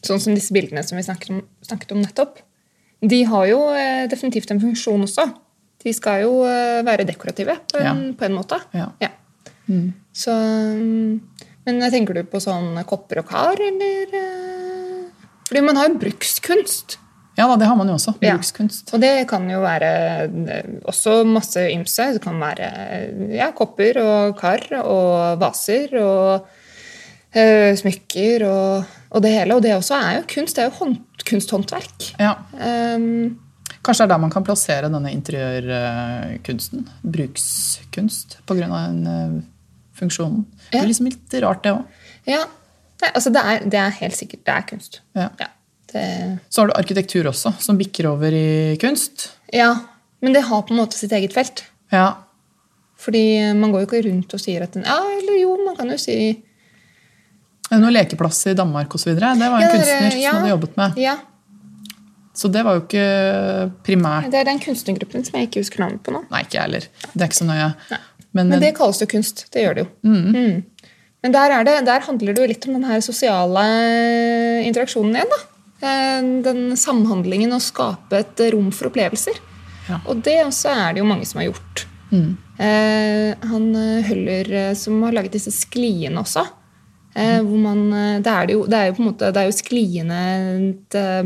Sånn 0.06 0.22
som 0.22 0.36
disse 0.38 0.54
bildene 0.54 0.84
som 0.86 0.98
vi 1.00 1.04
snakket 1.04 1.32
om, 1.34 1.40
snakket 1.66 1.92
om 1.96 2.02
nettopp, 2.04 2.38
de 3.02 3.24
har 3.26 3.48
jo 3.50 3.58
eh, 3.74 4.06
definitivt 4.08 4.52
en 4.54 4.62
funksjon 4.62 5.02
også. 5.02 5.26
De 5.82 5.94
skal 5.94 6.22
jo 6.22 6.44
være 6.86 7.06
dekorative 7.06 7.56
på 7.72 7.82
en, 7.82 8.14
på 8.18 8.26
en 8.28 8.36
måte. 8.38 8.60
Ja. 8.74 8.92
Så 10.14 10.30
mm, 10.34 11.22
Men 11.66 11.82
tenker 11.90 12.14
du 12.14 12.22
på 12.30 12.38
sånn 12.42 12.78
kopper 12.86 13.24
og 13.24 13.28
kar, 13.30 13.58
eller 13.58 14.14
Fordi 15.50 15.62
man 15.66 15.78
har 15.78 15.90
jo 15.90 15.98
brukskunst. 16.02 16.98
Ja 17.46 17.52
da, 17.52 17.60
det 17.62 17.70
har 17.70 17.78
man 17.78 17.92
jo 17.92 17.96
også. 18.00 18.16
Ja. 18.24 18.34
Brukskunst. 18.34 18.90
Og 18.96 19.02
det 19.04 19.14
kan 19.30 19.46
jo 19.50 19.62
være 19.62 19.94
eh, 20.26 20.70
også 20.90 21.20
masse 21.30 21.62
ymse. 21.70 22.10
Det 22.18 22.24
kan 22.24 22.42
være 22.42 22.70
ja, 23.36 23.52
kopper 23.56 24.02
og 24.02 24.36
kar 24.40 24.66
og 24.82 25.38
vaser 25.42 25.94
og 26.02 26.48
uh, 27.38 27.72
smykker 27.78 28.48
og, 28.50 28.98
og 29.12 29.26
det 29.26 29.36
hele. 29.38 29.58
Og 29.58 29.64
det 29.66 29.76
også 29.78 30.00
er 30.02 30.20
jo 30.20 30.28
kunst. 30.34 30.58
Det 30.58 30.66
er 30.66 30.72
jo 30.72 30.78
hånd, 30.80 31.00
kunsthåndverk. 31.30 32.12
Ja. 32.18 32.34
Um, 32.98 33.38
Kanskje 33.86 34.06
det 34.06 34.10
er 34.10 34.16
der 34.16 34.22
man 34.24 34.32
kan 34.34 34.46
plassere 34.46 34.90
denne 34.90 35.12
interiørkunsten. 35.14 36.88
Brukskunst. 37.06 38.40
Av 38.50 38.58
den 38.58 39.02
eh, 39.06 39.36
funksjonen. 40.00 40.46
Det 40.72 40.80
er 40.80 40.90
liksom 40.90 41.10
litt 41.12 41.36
rart, 41.44 41.62
det 41.66 41.76
òg. 41.76 42.06
ja. 42.30 42.46
Det, 42.96 43.10
altså 43.12 43.30
det 43.36 43.42
er, 43.44 43.64
det 43.68 43.76
er 43.76 43.96
helt 43.98 44.16
sikkert 44.16 44.46
det 44.48 44.54
er 44.56 44.66
kunst. 44.70 45.02
Ja. 45.20 45.28
Ja. 45.42 45.50
Det, 45.92 46.40
Så 46.50 46.62
har 46.62 46.68
du 46.68 46.74
arkitektur 46.80 47.28
også, 47.30 47.54
som 47.62 47.78
bikker 47.78 48.08
over 48.10 48.32
i 48.34 48.78
kunst. 48.82 49.30
ja. 49.54 49.76
Men 50.24 50.34
det 50.34 50.42
har 50.48 50.62
på 50.66 50.74
en 50.74 50.80
måte 50.80 50.96
sitt 50.98 51.12
eget 51.14 51.34
felt. 51.36 51.60
Ja, 51.94 52.16
Fordi 52.98 53.54
man 53.54 53.70
går 53.72 53.84
jo 53.84 53.86
ikke 53.90 54.00
rundt 54.08 54.34
og 54.34 54.40
sier 54.42 54.64
at 54.64 54.72
den, 54.74 54.84
Ja, 54.88 54.96
eller 55.20 55.36
jo, 55.38 55.52
man 55.66 55.76
kan 55.76 55.92
jo 55.92 55.98
si 56.02 56.16
Det 56.32 57.76
er 57.76 57.82
Noen 57.84 57.94
lekeplass 57.94 58.40
i 58.50 58.54
Danmark 58.58 58.96
osv. 58.96 59.12
Det 59.14 59.22
var 59.22 59.36
en 59.36 59.62
Ja, 59.62 59.70
kunstner 59.70 60.10
som 60.12 60.20
ja. 60.24 60.32
hadde 60.40 60.50
jobbet 60.50 60.78
med. 60.80 60.98
Ja, 60.98 61.18
Så 62.34 62.50
det 62.52 62.64
var 62.66 62.80
jo 62.80 62.82
ikke 62.88 63.06
primært 63.86 64.32
det 64.32 64.40
er 64.40 64.46
den 64.50 64.60
kunstnergruppen 64.64 65.24
som 65.28 65.38
jeg 65.38 65.50
ikke 65.52 65.62
husker 65.64 65.84
navnet 65.84 66.02
på 66.04 66.12
nå. 66.16 66.24
Nei, 66.32 66.42
ikke 66.48 66.58
jeg 66.58 66.66
heller. 66.66 66.88
Det 67.14 67.22
er 67.22 67.30
ikke 67.30 67.42
så 67.44 67.46
nøye. 67.52 67.70
Men, 68.34 68.50
Men 68.50 68.60
det 68.66 68.74
kalles 68.76 69.00
jo 69.04 69.08
kunst. 69.08 69.46
Det 69.54 69.62
gjør 69.68 69.76
det 69.78 69.86
jo. 69.86 69.90
Mm. 70.10 70.64
Men 71.24 71.32
der, 71.32 71.52
er 71.60 71.64
det, 71.68 71.76
der 71.86 72.00
handler 72.08 72.34
det 72.34 72.42
jo 72.42 72.48
litt 72.52 72.66
om 72.68 72.74
den 72.80 72.84
her 72.90 73.00
sosiale 73.02 73.68
interaksjonen 74.66 75.16
igjen. 75.16 75.30
da. 75.32 75.40
Eh, 75.82 76.22
Den 76.46 76.76
samhandlingen 76.78 77.52
å 77.56 77.60
skape 77.62 78.20
et 78.24 78.40
rom 78.54 78.72
for 78.72 78.90
opplevelser. 78.92 79.38
Ja. 79.90 80.00
Og 80.10 80.22
det 80.26 80.40
også 80.46 80.72
er 80.72 80.94
det 80.96 81.00
jo 81.04 81.10
mange 81.10 81.26
som 81.30 81.42
har 81.42 81.50
gjort. 81.52 81.86
Eh, 82.16 83.36
han 83.50 83.66
eh, 83.76 84.04
Høller 84.08 84.52
eh, 84.54 84.74
som 84.80 85.02
har 85.04 85.12
laget 85.18 85.34
disse 85.36 85.52
skliene 85.52 86.22
også. 86.22 86.46
Eh, 87.16 87.40
hvor 87.44 87.60
man, 87.60 87.82
eh, 87.94 88.20
det, 88.24 88.32
er 88.32 88.48
det, 88.50 88.56
jo, 88.58 88.66
det 88.72 88.78
er 88.80 88.88
jo 88.90 88.96
på 88.98 89.04
en 89.04 89.10
måte, 89.12 89.32
det 89.36 89.42
er 89.42 89.50
jo 89.50 89.56
skliene 89.56 90.20
et, 90.70 90.96
eh, 91.00 91.20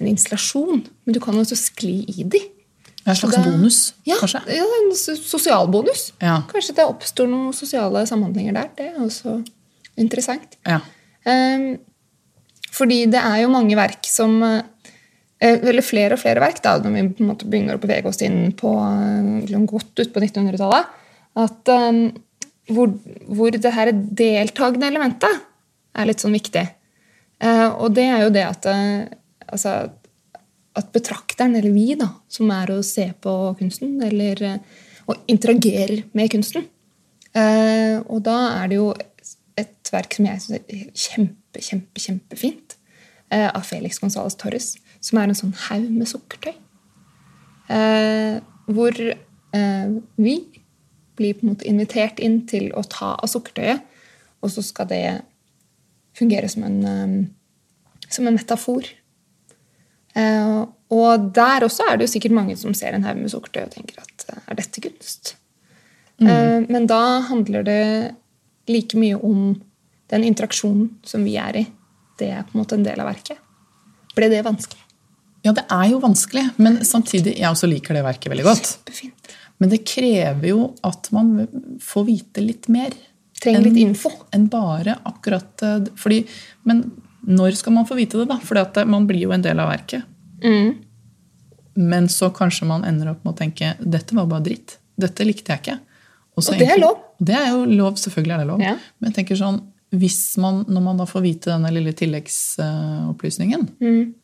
en 0.00 0.08
installasjon, 0.10 0.82
men 1.04 1.16
du 1.16 1.20
kan 1.22 1.36
også 1.40 1.56
skli 1.60 1.96
i 2.18 2.24
de. 2.24 2.40
en 3.06 3.14
slags 3.16 3.34
det- 3.36 3.44
bonus, 3.44 3.92
Ja, 4.08 4.16
kanskje? 4.16 4.40
ja 4.48 4.64
en 4.64 4.92
so- 4.96 5.16
sosial 5.20 5.66
bonus. 5.68 6.12
Ja. 6.22 6.38
Kanskje 6.48 6.74
det 6.76 6.86
oppstår 6.88 7.28
noen 7.28 7.52
sosiale 7.52 8.06
samhandlinger 8.08 8.54
der. 8.54 8.70
Det 8.76 8.86
er 8.94 9.00
også 9.00 9.44
interessant. 9.98 10.56
Ja. 10.64 10.80
Ehm, 11.26 11.78
fordi 12.74 13.04
det 13.12 13.20
er 13.20 13.42
jo 13.44 13.52
mange 13.52 13.76
verk 13.78 14.06
som 14.10 14.36
eh, 14.42 14.62
Eller 15.44 15.84
flere 15.84 16.16
og 16.16 16.22
flere 16.22 16.42
verk, 16.42 16.60
da, 16.64 16.76
når 16.80 16.94
vi 16.94 17.02
på 17.16 17.24
en 17.24 17.30
måte 17.32 17.48
begynner 17.50 17.78
å 17.78 17.82
bevege 17.82 18.08
oss 18.10 18.22
inn 18.24 18.54
på 18.58 18.70
eh, 18.80 19.32
liksom 19.44 19.66
godt 19.70 20.00
ut 20.00 20.14
på 20.14 20.22
1900-tallet, 20.22 20.94
at 21.44 21.72
um, 21.74 21.98
hvor, 22.70 22.94
hvor 23.26 23.50
det 23.52 23.72
her 23.74 23.90
deltakende 23.92 24.88
elementet 24.88 25.42
er 25.94 26.08
litt 26.08 26.22
sånn 26.22 26.36
viktig. 26.36 26.62
Uh, 27.42 27.74
og 27.82 27.96
det 27.98 28.06
er 28.06 28.22
jo 28.22 28.32
det 28.32 28.44
at 28.46 28.68
uh, 28.70 29.02
altså, 29.50 29.74
at 30.78 30.92
betrakteren, 30.94 31.58
eller 31.58 31.74
vi, 31.74 31.90
da, 31.98 32.12
som 32.30 32.54
er 32.54 32.72
å 32.72 32.78
se 32.86 33.08
på 33.20 33.34
kunsten, 33.58 33.98
eller 34.06 34.40
uh, 34.46 34.84
og 35.10 35.20
interagerer 35.30 36.04
med 36.16 36.30
kunsten. 36.32 36.66
Eh, 37.34 37.96
og 38.06 38.22
da 38.26 38.36
er 38.60 38.70
det 38.70 38.78
jo 38.78 38.90
et 39.58 39.90
verk 39.92 40.16
som 40.16 40.28
jeg 40.28 40.42
syns 40.42 40.60
er 40.60 40.84
kjempe, 40.92 41.40
kjempe, 41.62 42.00
kjempefint, 42.00 42.76
eh, 43.30 43.50
av 43.50 43.62
Felix 43.62 43.98
Gonzales 43.98 44.36
Torres, 44.40 44.74
som 45.00 45.18
er 45.18 45.28
en 45.28 45.38
sånn 45.38 45.54
haug 45.68 45.90
med 45.90 46.08
sukkertøy. 46.10 46.54
Eh, 47.74 48.40
hvor 48.66 49.00
eh, 49.00 49.88
vi 50.16 50.36
blir 51.16 51.36
på 51.36 51.44
en 51.44 51.52
måte 51.52 51.68
invitert 51.68 52.18
inn 52.18 52.42
til 52.50 52.70
å 52.74 52.82
ta 52.88 53.14
av 53.14 53.30
sukkertøyet, 53.30 53.84
og 54.44 54.52
så 54.52 54.64
skal 54.64 54.88
det 54.90 55.04
fungere 56.18 56.48
som 56.48 56.66
en, 56.66 56.84
eh, 56.84 58.04
som 58.08 58.26
en 58.26 58.36
metafor. 58.36 58.88
Eh, 60.14 60.66
og 60.94 61.30
der 61.34 61.66
også 61.66 61.88
er 61.90 61.96
det 61.96 62.06
jo 62.06 62.12
sikkert 62.14 62.36
mange 62.36 62.56
som 62.56 62.74
ser 62.74 62.94
en 62.94 63.06
haug 63.06 63.16
med 63.18 63.32
sukkertøy 63.32 63.64
og 63.64 63.72
tenker 63.74 64.02
at 64.02 64.26
er 64.46 64.60
dette 64.60 64.82
kunst? 64.84 65.34
Eh, 66.22 66.60
men 66.70 66.86
da 66.86 67.20
handler 67.26 67.64
det 67.66 68.14
like 68.70 68.98
mye 68.98 69.18
om 69.18 69.62
den 70.12 70.24
interaksjonen 70.28 70.90
som 71.06 71.24
vi 71.24 71.36
er 71.40 71.62
i. 71.62 71.66
Det 72.18 72.30
er 72.30 72.44
på 72.46 72.54
en 72.54 72.62
måte 72.62 72.78
en 72.78 72.86
del 72.86 73.00
av 73.00 73.10
verket. 73.10 73.40
Ble 74.14 74.30
det 74.30 74.44
vanskelig? 74.46 74.84
ja, 75.44 75.52
det 75.52 75.64
er 75.68 75.90
jo 75.92 76.00
vanskelig, 76.00 76.44
men 76.56 76.78
samtidig 76.88 77.34
Jeg 77.36 77.50
også 77.50 77.68
liker 77.68 77.96
det 77.96 78.04
verket 78.06 78.32
veldig 78.32 78.46
godt. 78.46 78.68
Superfint. 78.78 79.34
Men 79.60 79.70
det 79.70 79.82
krever 79.86 80.48
jo 80.48 80.70
at 80.84 81.10
man 81.14 81.34
får 81.84 82.06
vite 82.08 82.44
litt 82.44 82.68
mer. 82.72 82.94
Trenger 83.42 83.66
litt 83.66 83.82
info. 83.82 84.10
Enn 84.34 84.48
bare 84.50 84.96
akkurat 85.04 85.62
eh, 85.62 85.90
fordi, 86.00 86.22
Men 86.64 86.80
når 87.20 87.58
skal 87.60 87.76
man 87.76 87.86
få 87.88 87.98
vite 87.98 88.22
det, 88.22 88.28
da? 88.32 88.38
Fordi 88.40 88.86
man 88.88 89.06
blir 89.08 89.26
jo 89.26 89.34
en 89.36 89.44
del 89.44 89.60
av 89.60 89.68
verket. 89.68 90.08
Mm. 90.42 90.80
Men 91.74 92.08
så 92.08 92.30
kanskje 92.32 92.68
man 92.70 92.84
ender 92.88 93.12
opp 93.12 93.24
med 93.24 93.34
å 93.34 93.38
tenke 93.38 93.74
dette 93.80 94.16
var 94.16 94.30
bare 94.30 94.46
dritt. 94.48 94.78
Dette 94.96 95.28
likte 95.28 95.52
jeg 95.52 95.60
ikke. 95.60 95.78
Også 96.40 96.54
Og 96.54 96.60
det 96.62 96.72
er 96.72 96.80
lov. 96.80 96.98
Det 97.20 97.36
er 97.36 97.50
jo 97.52 97.64
lov, 97.68 97.98
selvfølgelig 98.00 98.34
er 98.34 98.42
det 98.42 98.48
lov. 98.48 98.64
Ja. 98.64 98.74
Men 98.98 99.12
jeg 99.12 99.20
tenker 99.20 99.38
sånn, 99.38 99.60
hvis 100.00 100.36
man, 100.42 100.62
når 100.68 100.82
man 100.82 101.00
da 101.00 101.06
får 101.08 101.22
vite 101.24 101.50
denne 101.52 101.70
lille 101.74 101.92
tilleggsopplysningen, 101.96 103.68
Mm. 103.80 104.14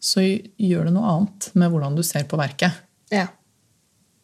så 0.00 0.20
gjør 0.58 0.84
det 0.88 0.92
noe 0.94 1.10
annet 1.14 1.50
med 1.54 1.70
hvordan 1.72 1.96
du 1.96 2.02
ser 2.06 2.24
på 2.24 2.38
verket. 2.40 2.72
Ja. 3.12 3.26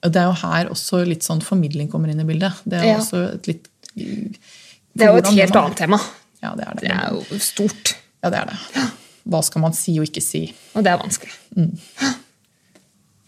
Det 0.02 0.16
er 0.16 0.28
jo 0.28 0.36
her 0.46 0.68
også 0.70 1.02
litt 1.06 1.22
sånn 1.26 1.40
formidling 1.42 1.88
kommer 1.90 2.08
inn 2.12 2.20
i 2.20 2.24
bildet. 2.28 2.52
Det 2.64 2.78
er 2.80 2.84
Ja. 2.92 2.98
også 2.98 3.34
et 3.34 3.46
litt 3.48 3.68
Det 3.96 5.04
er 5.04 5.12
jo 5.12 5.16
et 5.18 5.26
helt 5.34 5.56
annet 5.56 5.76
tema. 5.76 5.98
Ja, 6.42 6.54
det 6.54 6.64
er 6.66 6.74
det. 6.74 6.80
Det 6.82 6.90
er 6.90 7.10
jo 7.12 7.38
stort, 7.38 7.94
Ja, 8.22 8.30
det 8.30 8.38
er 8.40 8.46
det. 8.46 8.90
Hva 9.28 9.42
skal 9.44 9.60
man 9.62 9.72
si 9.72 9.98
og 9.98 10.06
ikke 10.06 10.22
si? 10.22 10.54
og 10.74 10.84
det 10.84 10.92
er 10.92 10.98
vanskelig. 10.98 11.32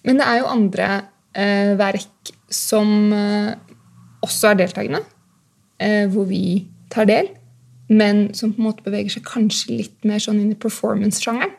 Men 0.04 0.16
det 0.18 0.26
er 0.26 0.38
jo 0.38 0.46
andre 0.46 0.88
eh, 1.34 1.74
verk 1.78 2.30
som 2.50 3.12
eh, 3.12 3.54
også 4.24 4.50
er 4.52 4.54
deltakende, 4.62 5.02
eh, 5.80 6.06
hvor 6.08 6.26
vi 6.26 6.66
tar 6.90 7.04
del, 7.06 7.28
men 7.88 8.28
som 8.36 8.52
på 8.52 8.60
en 8.60 8.68
måte 8.68 8.84
beveger 8.84 9.16
seg 9.16 9.26
kanskje 9.28 9.78
litt 9.80 10.08
mer 10.08 10.20
sånn 10.22 10.40
inn 10.42 10.52
i 10.52 10.60
performance-sjangeren. 10.60 11.54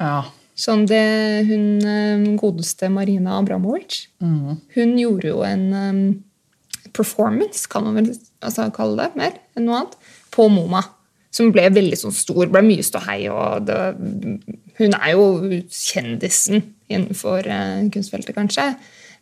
Ja. 0.00 0.24
Sånn 0.60 0.86
det 0.88 1.04
hun 1.48 1.66
eh, 1.86 2.24
godeste 2.40 2.90
Marina 2.92 3.38
Abramovic 3.38 4.02
Hun 4.20 4.90
gjorde 4.98 5.30
jo 5.30 5.42
en 5.46 5.62
um, 5.72 6.00
performance, 6.96 7.64
kan 7.70 7.86
man 7.86 8.00
vel 8.00 8.10
altså, 8.44 8.66
kalle 8.74 8.98
det, 8.98 9.20
mer 9.20 9.36
enn 9.56 9.68
noe 9.68 9.82
annet, 9.82 9.94
på 10.34 10.48
MoMA. 10.52 10.82
Som 11.30 11.52
ble 11.54 11.68
veldig 11.70 11.96
sånn 12.00 12.14
stor, 12.16 12.48
ble 12.50 12.62
mye 12.66 12.84
ståhei. 12.84 13.22
og 13.30 13.68
det, 13.68 13.78
Hun 14.80 14.96
er 14.98 15.12
jo 15.14 15.26
kjendisen 15.70 16.64
innenfor 16.90 17.46
uh, 17.46 17.84
kunstfeltet, 17.94 18.34
kanskje. 18.36 18.72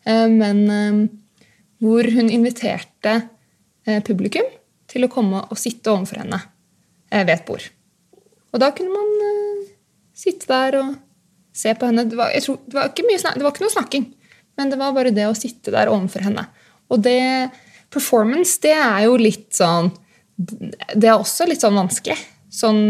Uh, 0.09 0.27
men 0.33 0.63
uh, 0.73 1.03
hvor 1.85 2.09
hun 2.15 2.33
inviterte 2.33 3.21
publikum 4.05 4.45
til 4.89 5.05
å 5.05 5.11
komme 5.13 5.43
og 5.47 5.61
sitte 5.61 5.93
overfor 5.93 6.23
henne 6.23 6.41
eh, 7.11 7.25
ved 7.25 7.35
et 7.37 7.47
bord. 7.49 7.67
Og 8.53 8.63
da 8.63 8.71
kunne 8.77 8.95
man 8.95 9.29
eh, 9.29 9.69
sitte 10.17 10.49
der 10.51 10.79
og 10.81 10.97
se 11.59 11.75
på 11.75 11.91
henne. 11.91 12.07
Det 12.09 12.19
var, 12.19 12.33
tror, 12.45 12.61
det, 12.67 12.77
var 12.79 12.93
ikke 12.93 13.21
snak, 13.21 13.39
det 13.39 13.47
var 13.47 13.55
ikke 13.55 13.67
noe 13.67 13.77
snakking, 13.77 14.09
men 14.59 14.73
det 14.73 14.81
var 14.81 14.97
bare 14.97 15.15
det 15.15 15.29
å 15.29 15.37
sitte 15.37 15.75
der 15.75 15.93
overfor 15.93 16.25
henne. 16.29 16.47
Og 16.89 17.03
det 17.05 17.21
performance, 17.93 18.57
det 18.63 18.75
er 18.77 19.07
jo 19.07 19.17
litt 19.21 19.51
sånn 19.57 19.91
Det 20.39 21.09
er 21.09 21.17
også 21.17 21.49
litt 21.49 21.65
sånn 21.65 21.77
vanskelig. 21.77 22.17
Sånn 22.53 22.81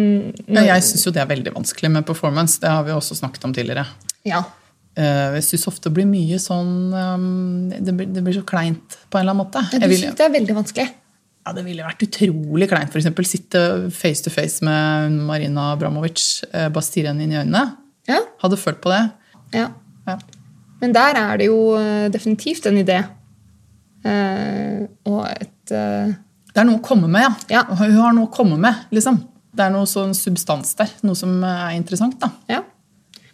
Ja, 0.46 0.66
jeg 0.74 0.84
syns 0.86 1.06
jo 1.06 1.12
det 1.14 1.22
er 1.22 1.30
veldig 1.30 1.54
vanskelig 1.54 1.90
med 1.94 2.06
performance. 2.06 2.60
Det 2.62 2.70
har 2.70 2.84
vi 2.86 2.94
også 2.94 3.16
snakket 3.18 3.46
om 3.48 3.54
tidligere. 3.56 3.86
Ja. 4.28 4.42
Eh, 4.98 5.38
jeg 5.38 5.46
syns 5.46 5.68
ofte 5.70 5.88
det 5.88 5.96
blir 5.96 6.08
mye 6.10 6.38
sånn 6.42 6.92
um, 6.92 7.70
det, 7.72 7.94
blir, 7.94 8.10
det, 8.10 8.22
blir, 8.26 8.36
så 8.36 8.44
kleint 8.46 8.98
på 9.08 9.18
en 9.18 9.24
eller 9.24 9.34
annen 9.34 9.44
måte. 9.46 9.64
Ja, 9.72 9.80
du 9.80 9.94
synes 9.96 10.18
det 10.18 10.26
er 10.26 10.34
veldig 10.34 10.58
vanskelig? 10.60 10.88
Ja, 11.48 11.54
Det 11.56 11.64
ville 11.64 11.84
vært 11.86 12.02
utrolig 12.04 12.66
kleint 12.68 12.92
eksempel, 12.92 13.24
sitte 13.24 13.60
face 13.94 14.20
to 14.20 14.30
face 14.32 14.64
med 14.64 15.14
Marina 15.24 15.70
Abramovic, 15.72 16.20
stirre 16.20 16.68
bastirene 16.74 17.24
inn 17.24 17.32
i 17.32 17.38
øynene. 17.40 17.62
Ja. 18.08 18.18
Hadde 18.42 18.58
følt 18.60 18.82
på 18.84 18.92
det. 18.92 19.00
Ja. 19.56 19.70
Ja. 20.04 20.18
Men 20.82 20.92
der 20.92 21.16
er 21.16 21.40
det 21.40 21.48
jo 21.48 21.72
eh, 21.78 22.10
definitivt 22.12 22.68
en 22.68 22.76
idé. 22.82 22.98
Eh, 24.04 24.84
og 25.08 25.24
et 25.32 25.72
eh, 25.72 26.12
Det 26.52 26.60
er 26.60 26.68
noe 26.68 26.82
å 26.82 26.84
komme 26.84 27.08
med, 27.08 27.24
ja. 27.24 27.32
Ja. 27.60 27.64
Hun 27.80 27.96
har 27.96 28.12
noe 28.16 28.28
å 28.28 28.32
komme 28.34 28.60
med, 28.60 28.84
liksom. 28.92 29.22
Det 29.56 29.64
er 29.64 29.72
noe 29.72 29.88
sånn 29.88 30.12
substans 30.16 30.76
der. 30.76 30.92
Noe 31.06 31.16
som 31.16 31.32
er 31.44 31.78
interessant, 31.78 32.20
da. 32.20 32.30
Ja. 32.50 32.60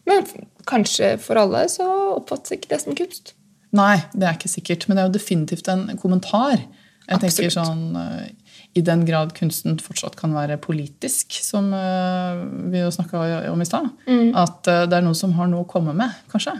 Men 0.06 0.22
kanskje 0.70 1.16
for 1.18 1.42
alle 1.42 1.66
så 1.72 1.86
oppfattes 2.14 2.54
ikke 2.54 2.70
det 2.76 2.80
som 2.84 2.94
kunst. 2.94 3.34
Nei, 3.74 3.98
det 4.14 4.28
er 4.28 4.38
ikke 4.38 4.54
sikkert. 4.54 4.86
Men 4.86 4.96
det 4.96 5.02
er 5.02 5.10
jo 5.10 5.18
definitivt 5.18 5.70
en 5.72 5.88
kommentar. 5.98 6.62
Jeg 7.08 7.20
tenker 7.20 7.50
sånn, 7.52 7.82
eh, 8.00 8.28
I 8.74 8.82
den 8.82 9.04
grad 9.06 9.34
kunsten 9.36 9.76
fortsatt 9.82 10.16
kan 10.16 10.32
være 10.34 10.56
politisk, 10.62 11.36
som 11.44 11.68
eh, 11.76 12.44
vi 12.72 12.80
jo 12.80 12.92
snakka 12.94 13.50
om 13.52 13.60
i 13.60 13.66
stad, 13.68 13.90
at 14.34 14.70
eh, 14.70 14.86
det 14.88 14.98
er 14.98 15.04
noe 15.04 15.18
som 15.18 15.34
har 15.36 15.50
noe 15.50 15.66
å 15.66 15.68
komme 15.68 15.94
med, 15.96 16.14
kanskje. 16.32 16.56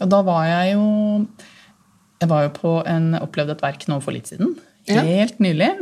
Og 0.00 0.08
da 0.08 0.22
var 0.24 0.46
jeg 0.48 0.72
jo 0.74 0.86
Jeg 2.22 2.28
var 2.30 2.44
jo 2.44 2.50
på 2.54 2.72
en 2.86 3.16
opplevde 3.18 3.56
et 3.56 3.62
verk 3.64 3.84
nå 3.90 3.98
for 4.00 4.14
litt 4.14 4.28
siden. 4.30 4.54
Ja. 4.86 5.02
Helt 5.02 5.40
nylig. 5.42 5.72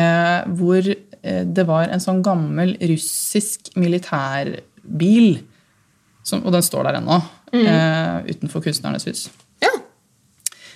Eh, 0.00 0.40
hvor 0.56 0.80
det 0.82 1.64
var 1.68 1.90
en 1.92 2.00
sånn 2.00 2.22
gammel 2.24 2.72
russisk 2.80 3.68
militærbil. 3.76 5.42
Som, 6.24 6.40
og 6.46 6.54
den 6.56 6.64
står 6.64 6.88
der 6.88 6.98
ennå. 7.02 7.18
Eh, 7.52 8.32
utenfor 8.32 8.64
Kunstnernes 8.64 9.04
hus. 9.04 9.26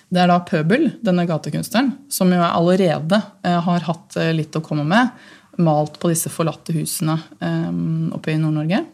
Det 0.07 0.23
er 0.23 0.31
da 0.31 0.38
Pøbel, 0.47 0.90
denne 1.03 1.25
gatekunstneren, 1.27 1.90
som 2.12 2.31
jo 2.31 2.42
allerede 2.45 3.19
eh, 3.42 3.59
har 3.66 3.87
hatt 3.88 4.16
eh, 4.21 4.33
litt 4.37 4.55
å 4.55 4.62
komme 4.64 4.85
med. 4.87 5.11
Malt 5.59 5.99
på 5.99 6.11
disse 6.12 6.31
forlatte 6.31 6.75
husene 6.77 7.16
eh, 7.42 7.73
oppe 8.14 8.35
i 8.35 8.38
Nord-Norge. 8.38 8.85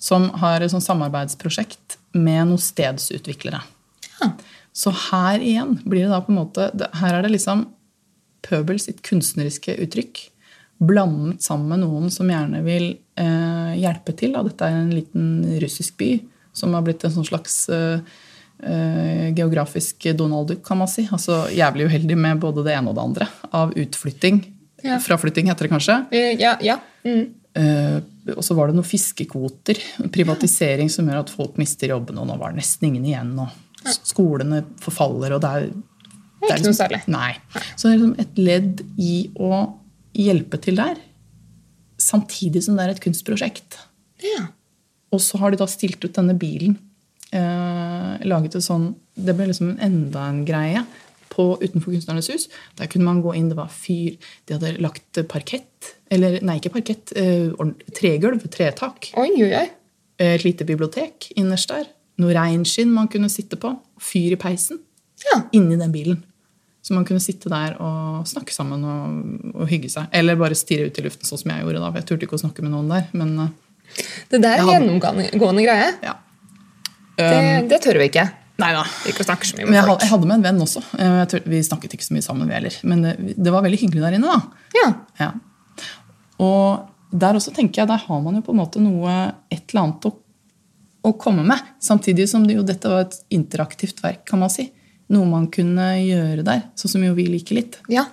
Som 0.00 0.30
har 0.40 0.64
et 0.64 0.72
sånt 0.72 0.86
samarbeidsprosjekt 0.86 1.98
med 2.16 2.48
noen 2.48 2.60
stedsutviklere. 2.60 3.60
Ja. 4.20 4.32
Så 4.74 4.90
her 5.10 5.42
igjen 5.44 5.76
blir 5.84 6.06
det 6.06 6.12
da 6.12 6.20
på 6.24 6.32
en 6.32 6.40
måte 6.40 6.64
Her 6.98 7.18
er 7.18 7.22
det 7.22 7.30
liksom 7.30 7.68
Pøbel 8.44 8.80
sitt 8.82 9.00
kunstneriske 9.06 9.76
uttrykk 9.80 10.20
blandet 10.82 11.42
sammen 11.42 11.70
med 11.70 11.84
noen 11.84 12.10
som 12.12 12.28
gjerne 12.28 12.60
vil 12.66 12.90
eh, 13.20 13.72
hjelpe 13.80 14.12
til. 14.18 14.34
Da. 14.34 14.42
Dette 14.44 14.68
er 14.68 14.80
en 14.82 14.92
liten 14.92 15.28
russisk 15.62 15.96
by 16.00 16.10
som 16.54 16.74
har 16.76 16.84
blitt 16.86 17.04
en 17.06 17.14
sånn 17.14 17.28
slags 17.28 17.56
eh, 17.72 18.02
geografisk 19.36 20.06
Donald 20.16 20.48
Duck, 20.48 20.62
kan 20.66 20.78
man 20.80 20.88
si. 20.88 21.04
Altså 21.12 21.44
jævlig 21.52 21.88
uheldig 21.90 22.16
med 22.16 22.40
både 22.42 22.64
det 22.66 22.74
ene 22.76 22.92
og 22.92 22.96
det 22.96 23.04
andre 23.04 23.28
av 23.52 23.74
utflytting. 23.76 24.42
Ja. 24.84 24.98
Fraflytting 25.00 25.48
heter 25.48 25.66
det 25.66 25.72
kanskje. 25.72 25.96
Eh, 26.12 26.34
Ja. 26.40 26.56
ja. 26.60 26.78
Mm. 27.04 27.34
Uh, 27.54 28.00
og 28.34 28.42
så 28.42 28.54
var 28.56 28.68
det 28.68 28.74
noen 28.76 28.86
fiskekvoter. 28.88 29.78
Privatisering 30.12 30.90
som 30.90 31.06
gjør 31.08 31.22
at 31.22 31.30
folk 31.32 31.58
mister 31.60 31.92
jobben, 31.92 32.18
og 32.18 32.26
nå 32.26 32.36
var 32.40 32.52
det 32.52 32.62
nesten 32.62 32.88
ingen 32.88 33.04
igjen. 33.06 33.32
Og 33.38 33.94
skolene 34.08 34.62
forfaller, 34.82 35.36
og 35.36 35.42
det 35.44 35.50
er, 35.50 35.68
Det 36.44 36.50
er 36.50 36.58
ikke 36.58 36.68
noe 36.72 36.76
særlig. 36.76 37.00
Nei. 37.08 37.30
Så 37.76 37.86
det 37.88 37.92
er 37.92 37.98
liksom 37.98 38.16
et 38.20 38.40
ledd 38.40 38.82
i 39.00 39.14
å 39.40 39.60
hjelpe 40.14 40.60
til 40.60 40.76
der, 40.76 40.98
samtidig 42.00 42.64
som 42.66 42.76
det 42.76 42.84
er 42.84 42.92
et 42.92 43.00
kunstprosjekt. 43.04 43.78
Ja. 44.24 44.48
Og 45.14 45.22
så 45.22 45.38
har 45.40 45.54
de 45.54 45.60
da 45.62 45.68
stilt 45.70 46.04
ut 46.04 46.12
denne 46.16 46.34
bilen. 46.36 46.76
Eh, 47.34 48.26
laget 48.30 48.52
det 48.54 48.60
sånn 48.62 48.92
Det 49.18 49.34
ble 49.34 49.48
liksom 49.50 49.72
enda 49.82 50.28
en 50.30 50.44
greie 50.46 50.84
på, 51.34 51.48
utenfor 51.58 51.90
Kunstnernes 51.96 52.28
hus. 52.30 52.44
Der 52.78 52.86
kunne 52.86 53.08
man 53.08 53.22
gå 53.24 53.32
inn, 53.34 53.48
det 53.50 53.56
var 53.58 53.70
fyr 53.74 54.14
De 54.46 54.54
hadde 54.54 54.76
lagt 54.82 55.18
parkett. 55.30 55.94
Eller 56.14 56.38
nei, 56.46 56.60
ikke 56.60 56.70
parkett. 56.76 57.10
Eh, 57.18 57.48
tregulv. 57.96 58.44
Tretak. 58.54 59.10
Oi, 59.18 59.30
oi, 59.42 59.50
oi. 59.50 59.64
Eh, 60.20 60.34
Et 60.36 60.44
lite 60.46 60.62
bibliotek 60.68 61.32
innerst 61.36 61.72
der. 61.74 61.88
Noe 62.22 62.34
reinskinn 62.36 62.92
man 62.94 63.08
kunne 63.10 63.26
sitte 63.32 63.58
på. 63.58 63.72
Fyr 63.98 64.36
i 64.36 64.38
peisen. 64.38 64.78
Ja. 65.26 65.40
Inni 65.58 65.74
den 65.80 65.90
bilen. 65.94 66.22
Så 66.84 66.94
man 66.94 67.04
kunne 67.08 67.18
sitte 67.24 67.48
der 67.50 67.74
og 67.80 68.26
snakke 68.28 68.52
sammen 68.54 68.84
og, 68.84 69.54
og 69.56 69.66
hygge 69.70 69.88
seg. 69.90 70.06
Eller 70.12 70.36
bare 70.38 70.54
stirre 70.54 70.86
ut 70.86 70.98
i 71.00 71.02
luften, 71.06 71.26
sånn 71.26 71.40
som 71.40 71.50
jeg 71.50 71.64
gjorde 71.64 71.80
da. 71.82 71.90
Jeg 71.98 72.06
turte 72.10 72.26
ikke 72.28 72.36
å 72.38 72.42
snakke 72.44 72.62
med 72.62 72.74
noen 72.76 72.90
der. 72.92 73.06
Men 73.16 73.34
eh, 73.40 74.04
Det 74.30 74.42
der 74.44 74.60
er 74.60 74.62
en 74.68 74.70
gjennomgående 74.70 75.64
greie. 75.66 75.90
ja. 76.04 76.14
Det, 77.18 77.68
det 77.70 77.78
tør 77.84 78.00
vi 78.00 78.08
ikke. 78.10 78.24
Nei 78.62 78.70
da. 78.76 78.84
Ikke 79.10 79.26
snakke 79.26 79.48
så 79.48 79.56
mye 79.58 79.66
med 79.66 79.76
jeg, 79.80 79.86
folk. 79.88 80.02
jeg 80.04 80.12
hadde 80.12 80.28
med 80.30 80.36
en 80.36 80.44
venn 80.46 80.62
også. 80.62 80.82
Eh, 81.02 81.20
tror, 81.30 81.46
vi 81.50 81.62
snakket 81.66 81.96
ikke 81.96 82.06
så 82.06 82.14
mye 82.14 82.26
sammen, 82.26 82.50
vi 82.50 82.54
heller. 82.54 82.76
Men 82.86 83.02
det, 83.02 83.14
det 83.34 83.54
var 83.54 83.64
veldig 83.66 83.80
hyggelig 83.80 84.04
der 84.04 84.18
inne. 84.18 84.34
da. 84.36 84.68
Ja. 84.78 84.90
Ja. 85.18 85.30
Og 86.44 87.14
der 87.14 87.38
også 87.38 87.54
tenker 87.54 87.82
jeg, 87.82 87.90
der 87.90 88.04
har 88.06 88.22
man 88.22 88.38
jo 88.38 88.44
på 88.46 88.54
en 88.54 88.60
måte 88.62 88.82
noe, 88.82 89.16
et 89.50 89.64
eller 89.70 89.84
annet 89.84 90.06
å, 90.10 90.14
å 91.06 91.14
komme 91.18 91.46
med. 91.46 91.66
Samtidig 91.82 92.28
som 92.30 92.46
det 92.46 92.58
jo, 92.58 92.66
dette 92.66 92.90
var 92.90 93.06
et 93.08 93.18
interaktivt 93.34 94.02
verk, 94.04 94.22
kan 94.30 94.42
man 94.42 94.52
si. 94.52 94.68
Noe 95.14 95.26
man 95.28 95.50
kunne 95.52 95.90
gjøre 96.00 96.46
der, 96.46 96.68
sånn 96.78 96.94
som 96.96 97.06
jo 97.06 97.14
vi 97.18 97.26
liker 97.30 97.58
litt. 97.58 97.80
Ja. 97.92 98.06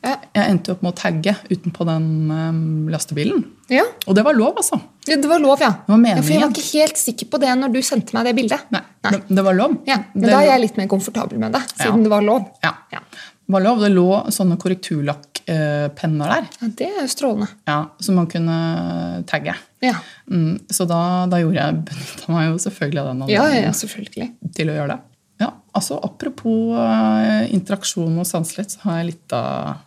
Ja. 0.00 0.14
Jeg 0.32 0.54
endte 0.54 0.72
opp 0.72 0.80
med 0.84 0.94
å 0.94 0.96
tagge 0.96 1.34
utenpå 1.50 1.84
den 1.84 2.04
um, 2.32 2.60
lastebilen. 2.88 3.42
ja. 3.68 3.82
Og 4.08 4.14
det 4.16 4.22
var 4.24 4.32
lov, 4.38 4.56
altså. 4.62 4.78
Ja, 5.08 5.16
Det 5.20 5.28
var 5.28 5.40
lov, 5.42 5.60
ja. 5.60 5.70
Det 5.86 5.92
var 5.92 6.06
ja. 6.08 6.22
For 6.22 6.32
jeg 6.32 6.40
var 6.44 6.54
ikke 6.54 6.78
helt 6.78 7.00
sikker 7.00 7.28
på 7.32 7.40
det 7.42 7.50
når 7.58 7.74
du 7.74 7.80
sendte 7.84 8.16
meg 8.16 8.24
det 8.28 8.32
bildet. 8.38 8.64
Nei, 8.72 8.80
Det, 9.04 9.20
det 9.28 9.44
var 9.44 9.56
lov. 9.58 9.76
Ja, 9.88 9.98
Men 10.14 10.22
det, 10.24 10.30
da 10.32 10.40
er 10.40 10.48
jeg 10.54 10.64
litt 10.64 10.80
mer 10.80 10.88
komfortabel 10.88 11.38
med 11.42 11.52
det, 11.56 11.60
siden 11.76 12.02
det 12.06 12.12
var 12.12 12.24
lov. 12.24 12.48
ja. 12.64 12.72
Ja. 12.94 13.02
Det 13.50 13.52
var 13.56 13.64
lov. 13.64 13.80
Det 13.82 13.88
lå 13.90 14.08
sånne 14.30 14.54
korrekturlakkpenner 14.62 16.28
der. 16.34 16.44
Ja, 16.60 16.68
Det 16.78 16.86
er 16.86 17.00
jo 17.02 17.08
strålende. 17.10 17.48
Ja, 17.66 17.78
som 18.00 18.14
man 18.20 18.28
kunne 18.30 19.24
tagge. 19.26 19.54
Ja. 19.82 19.96
Mm, 20.30 20.60
så 20.70 20.86
da, 20.86 21.26
da 21.30 21.40
gjorde 21.42 21.58
jeg 21.58 21.80
benytta 21.90 22.32
meg 22.34 22.50
jo 22.52 22.58
selvfølgelig 22.62 23.00
av 23.02 23.08
den 23.10 23.22
anledningen 23.26 23.66
ja, 23.66 23.72
selvfølgelig. 23.76 24.28
til 24.56 24.70
å 24.70 24.76
gjøre 24.78 24.94
det. 24.94 25.00
Ja, 25.40 25.48
altså 25.72 25.96
Apropos 26.04 26.76
uh, 26.76 27.46
interaksjon 27.50 28.18
og 28.20 28.26
sanselighet, 28.28 28.74
så 28.76 28.82
har 28.84 28.98
jeg 29.00 29.10
litt 29.14 29.32
av, 29.34 29.80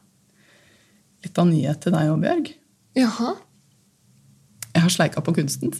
litt 1.24 1.38
av 1.40 1.48
nyhet 1.50 1.82
til 1.84 1.96
deg 1.96 2.12
og 2.14 2.22
Bjørg. 2.24 2.54
Jaha. 3.00 3.34
Jeg 4.74 4.82
har 4.86 4.90
sleika 4.94 5.22
på 5.24 5.34
kunsten. 5.36 5.74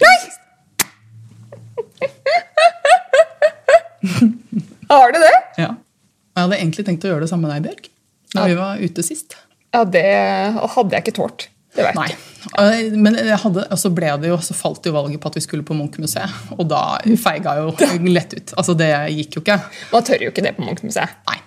Har 4.88 5.12
du 5.12 5.18
det? 5.18 5.34
Ja. 5.62 5.70
Og 5.74 6.38
Jeg 6.38 6.42
hadde 6.46 6.58
egentlig 6.60 6.84
tenkt 6.88 7.04
å 7.06 7.12
gjøre 7.12 7.24
det 7.26 7.30
samme 7.30 7.48
med 7.48 7.54
deg, 7.56 7.66
Bjørg. 7.70 7.90
Da 8.34 8.40
Ja. 8.42 8.46
vi 8.50 8.54
var 8.58 8.78
ute 8.82 9.02
sist. 9.06 9.36
Ja, 9.74 9.84
det 9.84 10.04
hadde 10.04 10.90
jeg 10.90 11.02
ikke 11.04 11.16
tålt. 11.22 11.48
Det 11.74 11.82
vet 11.82 11.94
Nei. 11.98 12.08
jeg. 12.54 12.92
Men 13.02 13.14
hadde, 13.16 13.64
så 13.76 13.90
ble 13.90 14.12
det 14.22 14.28
jo, 14.28 14.36
så 14.38 14.54
falt 14.54 14.84
jo 14.86 14.92
valget 14.94 15.20
på 15.20 15.26
at 15.26 15.34
vi 15.34 15.40
skulle 15.42 15.64
på 15.66 15.74
Munch-museet. 15.74 16.30
Og 16.58 16.68
da 16.70 16.98
feiga 17.18 17.56
jo 17.58 17.72
lett 18.06 18.34
ut. 18.34 18.52
Altså, 18.56 18.76
det 18.78 18.90
gikk 19.10 19.34
jo 19.38 19.42
ikke. 19.42 19.56
Man 19.92 20.02
tør 20.06 20.22
jo 20.22 20.30
ikke 20.30 20.42
det 20.46 20.54
på 20.56 20.62
Munch-museet. 20.62 21.08
Nei. 21.26 21.40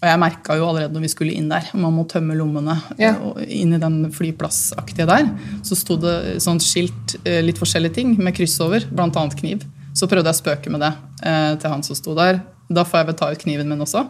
Og 0.00 0.06
jeg 0.08 0.18
merka 0.22 0.54
jo 0.56 0.64
allerede 0.64 0.94
når 0.96 1.02
vi 1.04 1.08
skulle 1.12 1.34
inn 1.36 1.50
der, 1.50 1.66
man 1.76 1.92
må 1.92 2.06
tømme 2.08 2.32
lommene 2.38 2.78
Ja. 2.98 3.12
og 3.20 3.36
inn 3.44 3.74
i 3.76 3.78
den 3.82 4.10
flyplassaktige 4.16 5.04
der, 5.06 5.26
så 5.62 5.76
sto 5.76 5.96
det 6.00 6.40
sånn 6.40 6.58
skilt, 6.64 7.16
eh, 7.26 7.42
litt 7.44 7.58
forskjellige 7.60 7.94
ting 7.98 8.14
med 8.18 8.34
kryss 8.34 8.58
over, 8.64 8.80
annet 8.96 9.36
kniv. 9.36 9.66
Så 9.92 10.08
prøvde 10.08 10.24
jeg 10.32 10.38
å 10.38 10.40
spøke 10.40 10.70
med 10.72 10.80
det 10.80 10.92
eh, 11.22 11.56
til 11.60 11.70
han 11.70 11.82
som 11.84 11.94
sto 11.98 12.14
der. 12.14 12.40
Da 12.70 12.84
får 12.84 13.00
jeg 13.02 13.06
vel 13.10 13.14
ta 13.20 13.28
ut 13.30 13.38
kniven 13.44 13.68
min 13.68 13.80
også. 13.84 14.06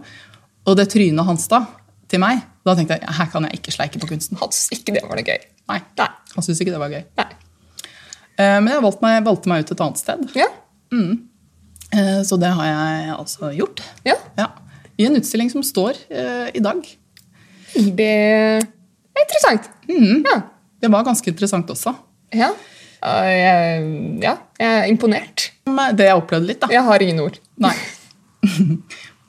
Og 0.68 0.76
det 0.76 0.90
trynet 0.92 1.24
hans 1.26 1.48
da, 1.48 1.64
til 2.07 2.20
meg, 2.20 2.42
da 2.64 2.74
tenkte 2.76 2.98
jeg 3.00 3.11
her 3.16 3.26
kan 3.33 3.42
jeg 3.48 3.59
ikke 3.59 3.72
sleike 3.74 3.98
på 3.98 4.07
kunsten. 4.12 4.38
Han 4.38 4.50
syntes 4.53 4.79
ikke 4.79 4.94
det 4.94 5.03
var 5.03 5.16
noe 5.18 5.24
gøy. 5.26 5.42
Nei, 5.70 5.81
Nei. 5.98 6.09
Han 6.37 6.44
syntes 6.44 6.61
ikke 6.62 6.74
det 6.76 6.83
var 6.83 6.90
gøy. 6.94 7.05
Nei. 7.18 7.26
Eh, 8.38 8.61
Men 8.61 8.68
jeg 8.74 8.83
valgte 8.83 9.03
meg, 9.03 9.24
valgte 9.26 9.48
meg 9.50 9.64
ut 9.64 9.72
et 9.74 9.81
annet 9.81 9.98
sted. 9.98 10.29
Ja. 10.38 10.46
Eh, 10.92 12.22
Så 12.22 12.38
det 12.38 12.50
har 12.55 12.64
jeg 12.70 13.14
altså 13.16 13.50
gjort. 13.57 13.81
ja. 14.07 14.14
Ja. 14.38 14.46
I 15.00 15.06
en 15.08 15.16
utstilling 15.16 15.48
som 15.52 15.64
står 15.64 15.96
eh, 16.12 16.48
i 16.58 16.62
dag. 16.64 16.82
Det 17.74 18.08
er 18.10 19.22
interessant. 19.24 19.70
Mm. 19.88 20.24
Ja. 20.26 20.40
Det 20.80 20.90
var 20.92 21.04
ganske 21.06 21.28
interessant 21.32 21.70
også. 21.72 21.92
Ja. 22.36 22.50
Jeg, 23.00 23.84
ja, 24.20 24.34
jeg 24.60 24.80
er 24.82 24.90
imponert. 24.92 25.46
Det 25.96 26.04
jeg 26.04 26.18
opplevde 26.18 26.50
litt, 26.50 26.60
da 26.60 26.68
Jeg 26.72 26.82
har 26.84 27.00
ingen 27.04 27.22
ord. 27.24 27.38
Nei. 27.62 27.72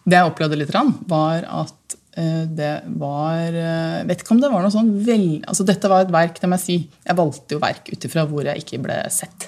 Det 0.01 0.17
jeg 0.17 0.27
opplevde 0.31 0.57
litt, 0.57 0.71
var 1.07 1.43
at 1.45 1.95
eh, 2.17 2.43
det 2.49 2.71
var 2.99 3.53
Jeg 3.53 4.07
Vet 4.10 4.23
ikke 4.23 4.34
om 4.34 4.39
det 4.41 4.49
var 4.51 4.63
noe 4.65 4.73
sånn 4.73 4.89
vel... 5.05 5.25
Altså, 5.45 5.63
dette 5.67 5.91
var 5.91 6.03
et 6.07 6.12
verk, 6.13 6.39
det 6.41 6.49
må 6.49 6.57
jeg 6.57 6.63
si. 6.65 6.77
Jeg 7.05 7.19
valgte 7.19 7.55
jo 7.55 7.62
verk 7.62 7.91
ut 7.93 8.07
ifra 8.10 8.23
hvor 8.27 8.47
jeg 8.49 8.63
ikke 8.63 8.79
ble 8.81 8.97
sett. 9.13 9.45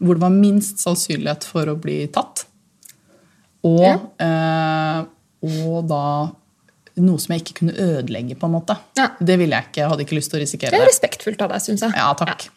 Hvor 0.00 0.16
det 0.16 0.24
var 0.24 0.32
minst 0.34 0.80
sannsynlighet 0.82 1.44
for 1.46 1.68
å 1.70 1.76
bli 1.78 1.98
tatt. 2.14 2.46
Og, 3.68 3.84
Ja. 3.84 3.98
eh, 4.24 5.02
og 5.42 5.86
da 5.90 6.02
noe 7.00 7.20
som 7.22 7.32
jeg 7.32 7.44
ikke 7.44 7.54
kunne 7.62 7.72
ødelegge, 7.80 8.34
på 8.36 8.48
en 8.48 8.52
måte. 8.58 8.74
Ja. 8.98 9.06
Det 9.22 9.38
ville 9.40 9.56
jeg 9.56 9.70
ikke. 9.70 9.80
Jeg 9.80 9.88
hadde 9.92 10.04
ikke 10.04 10.16
lyst 10.18 10.32
til 10.32 10.40
å 10.40 10.42
risikere 10.42 10.74
Det 10.74 10.82
er 10.82 10.90
respektfullt 10.90 11.40
av 11.46 11.54
deg, 11.54 11.62
syns 11.64 11.84
jeg. 11.86 11.94
Ja, 11.96 12.10
takk. 12.18 12.48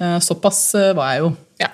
Ja. 0.00 0.16
Såpass 0.24 0.62
eh, 0.80 0.90
var 0.96 1.12
jeg 1.12 1.20
jo. 1.26 1.28
Ja. 1.60 1.68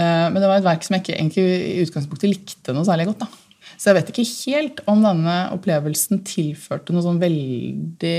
Eh, 0.00 0.26
Men 0.32 0.40
det 0.40 0.48
var 0.48 0.58
et 0.58 0.66
verk 0.66 0.82
som 0.86 0.96
jeg 0.96 1.04
ikke 1.04 1.18
egentlig 1.18 1.44
i 1.44 1.84
utgangspunktet 1.84 2.30
likte 2.32 2.74
noe 2.74 2.86
særlig 2.88 3.06
godt. 3.12 3.26
da. 3.26 3.28
Så 3.76 3.90
jeg 3.90 3.98
vet 3.98 4.10
ikke 4.14 4.24
helt 4.48 4.80
om 4.90 5.04
denne 5.04 5.36
opplevelsen 5.54 6.22
tilførte 6.26 6.94
noe 6.96 7.04
sånn 7.04 7.20
veldig 7.22 8.16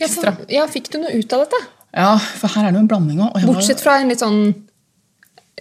Ja, 0.00 0.04
ekstra. 0.08 0.34
for, 0.36 0.52
ja, 0.52 0.66
Fikk 0.74 0.90
du 0.92 0.98
noe 1.00 1.14
ut 1.14 1.32
av 1.38 1.46
dette? 1.46 1.60
Ja, 1.94 2.12
for 2.18 2.50
her 2.56 2.66
er 2.66 2.72
det 2.74 2.80
jo 2.80 2.84
en 2.84 2.90
blanding 2.90 3.22
òg. 3.24 3.40
Bortsett 3.46 3.80
fra 3.84 4.00
en 4.02 4.10
litt 4.10 4.20
sånn 4.24 4.40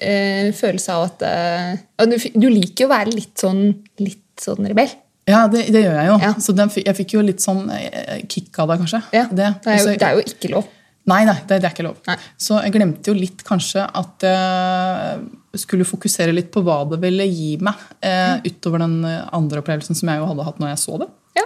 øh, 0.02 0.50
følelse 0.58 0.96
av 0.98 1.06
at 1.12 1.26
øh, 1.30 2.10
du, 2.10 2.18
du 2.34 2.48
liker 2.50 2.86
jo 2.86 2.90
å 2.90 2.94
være 2.96 3.14
litt 3.14 3.38
sånn, 3.40 3.64
litt 4.02 4.42
sånn 4.42 4.66
rebell. 4.72 4.90
Ja, 5.30 5.46
det, 5.48 5.68
det 5.72 5.86
gjør 5.86 5.98
jeg 6.00 6.10
jo. 6.10 6.16
Ja. 6.20 6.32
Så 6.44 6.56
den, 6.56 6.72
jeg 6.84 6.96
fikk 6.98 7.14
jo 7.16 7.22
litt 7.24 7.44
sånn 7.44 7.66
eh, 7.72 8.24
kick 8.28 8.58
av 8.60 8.74
det, 8.74 8.80
kanskje. 8.84 9.04
Ja, 9.16 9.28
Det. 9.32 9.52
Det, 9.64 9.76
er 9.76 9.80
jo, 9.80 9.94
det 9.94 10.08
er 10.10 10.18
jo 10.20 10.26
ikke 10.28 10.52
lov. 10.52 10.72
Nei, 11.12 11.24
nei, 11.28 11.36
det, 11.48 11.58
det 11.60 11.68
er 11.68 11.74
ikke 11.74 11.84
lov. 11.84 11.98
Nei. 12.08 12.16
Så 12.40 12.58
jeg 12.64 12.74
glemte 12.76 13.12
jo 13.12 13.16
litt 13.18 13.42
kanskje 13.48 13.84
at 13.84 14.24
jeg 14.24 15.64
skulle 15.66 15.88
fokusere 15.88 16.36
litt 16.36 16.48
på 16.54 16.64
hva 16.64 16.80
det 16.90 17.00
ville 17.04 17.26
gi 17.28 17.58
meg, 17.64 17.82
eh, 18.04 18.38
utover 18.48 18.86
den 18.86 19.02
eh, 19.06 19.26
andre 19.36 19.60
opplevelsen 19.64 20.00
som 20.00 20.10
jeg 20.10 20.22
jo 20.22 20.30
hadde 20.32 20.46
hatt 20.48 20.62
når 20.64 20.72
jeg 20.74 20.82
så 20.86 21.00
det. 21.04 21.10
Ja. 21.38 21.44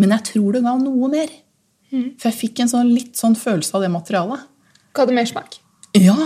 Men 0.00 0.14
jeg 0.16 0.26
tror 0.30 0.56
det 0.56 0.64
ga 0.64 0.74
noe 0.80 1.10
mer. 1.12 1.34
Mm. 1.92 2.08
For 2.20 2.30
jeg 2.30 2.38
fikk 2.38 2.64
en 2.64 2.72
sånn, 2.72 2.90
litt 2.96 3.20
sånn 3.20 3.36
følelse 3.38 3.76
av 3.76 3.84
det 3.84 3.92
materialet. 3.92 4.48
Ga 4.96 5.06
det 5.08 5.16
mer 5.16 5.28
smak? 5.28 5.60
Ja! 5.96 6.16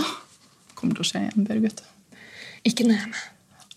Kommer 0.79 0.97
til 0.97 1.03
å 1.05 1.07
skje 1.07 1.25
igjen, 1.27 1.45
Bjørg. 1.47 1.83
Ikke 2.67 2.87
når 2.87 2.95
jeg 2.97 3.03
er 3.03 3.11
med. 3.11 3.29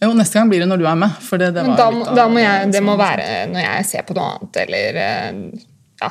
Jo, 0.02 0.10
neste 0.12 0.36
gang 0.38 0.50
blir 0.50 0.60
det 0.60 0.68
når 0.68 0.78
du 0.82 0.86
er 0.90 0.94
med. 1.00 1.10
For 1.24 1.40
det, 1.40 1.54
det 1.56 1.62
Men 1.64 1.70
var 1.72 1.78
da, 1.78 1.90
litt 1.90 2.08
av- 2.08 2.16
da 2.18 2.26
må 2.28 2.40
jeg, 2.42 2.72
det 2.72 2.82
må 2.84 2.92
sånn- 2.92 3.00
være 3.00 3.28
når 3.52 3.60
jeg 3.64 3.86
ser 3.86 4.02
på 4.02 4.14
noe 4.18 4.26
annet, 4.34 4.56
eller 4.66 4.98
eh, 5.02 5.32
Ja. 6.02 6.10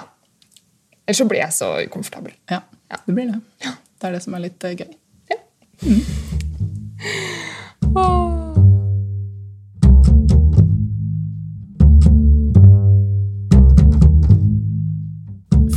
Ellers 1.08 1.18
så 1.22 1.28
blir 1.30 1.40
jeg 1.44 1.54
så 1.54 1.70
ukomfortabel. 1.86 2.34
Ja, 2.50 2.62
Ja. 2.92 2.98
det 3.06 3.14
blir 3.16 3.32
det. 3.32 3.42
Det 4.00 4.08
er 4.10 4.12
det 4.18 4.24
som 4.24 4.34
er 4.34 4.40
litt 4.40 4.64
eh, 4.64 4.76
gøy. 4.76 4.96
Ja. 5.30 5.38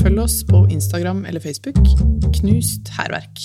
Følg 0.02 0.18
oss 0.22 0.42
på 0.46 0.62
Instagram 0.70 1.24
eller 1.26 1.40
Facebook. 1.40 1.78
Knust 2.40 2.88
hærverk. 2.98 3.40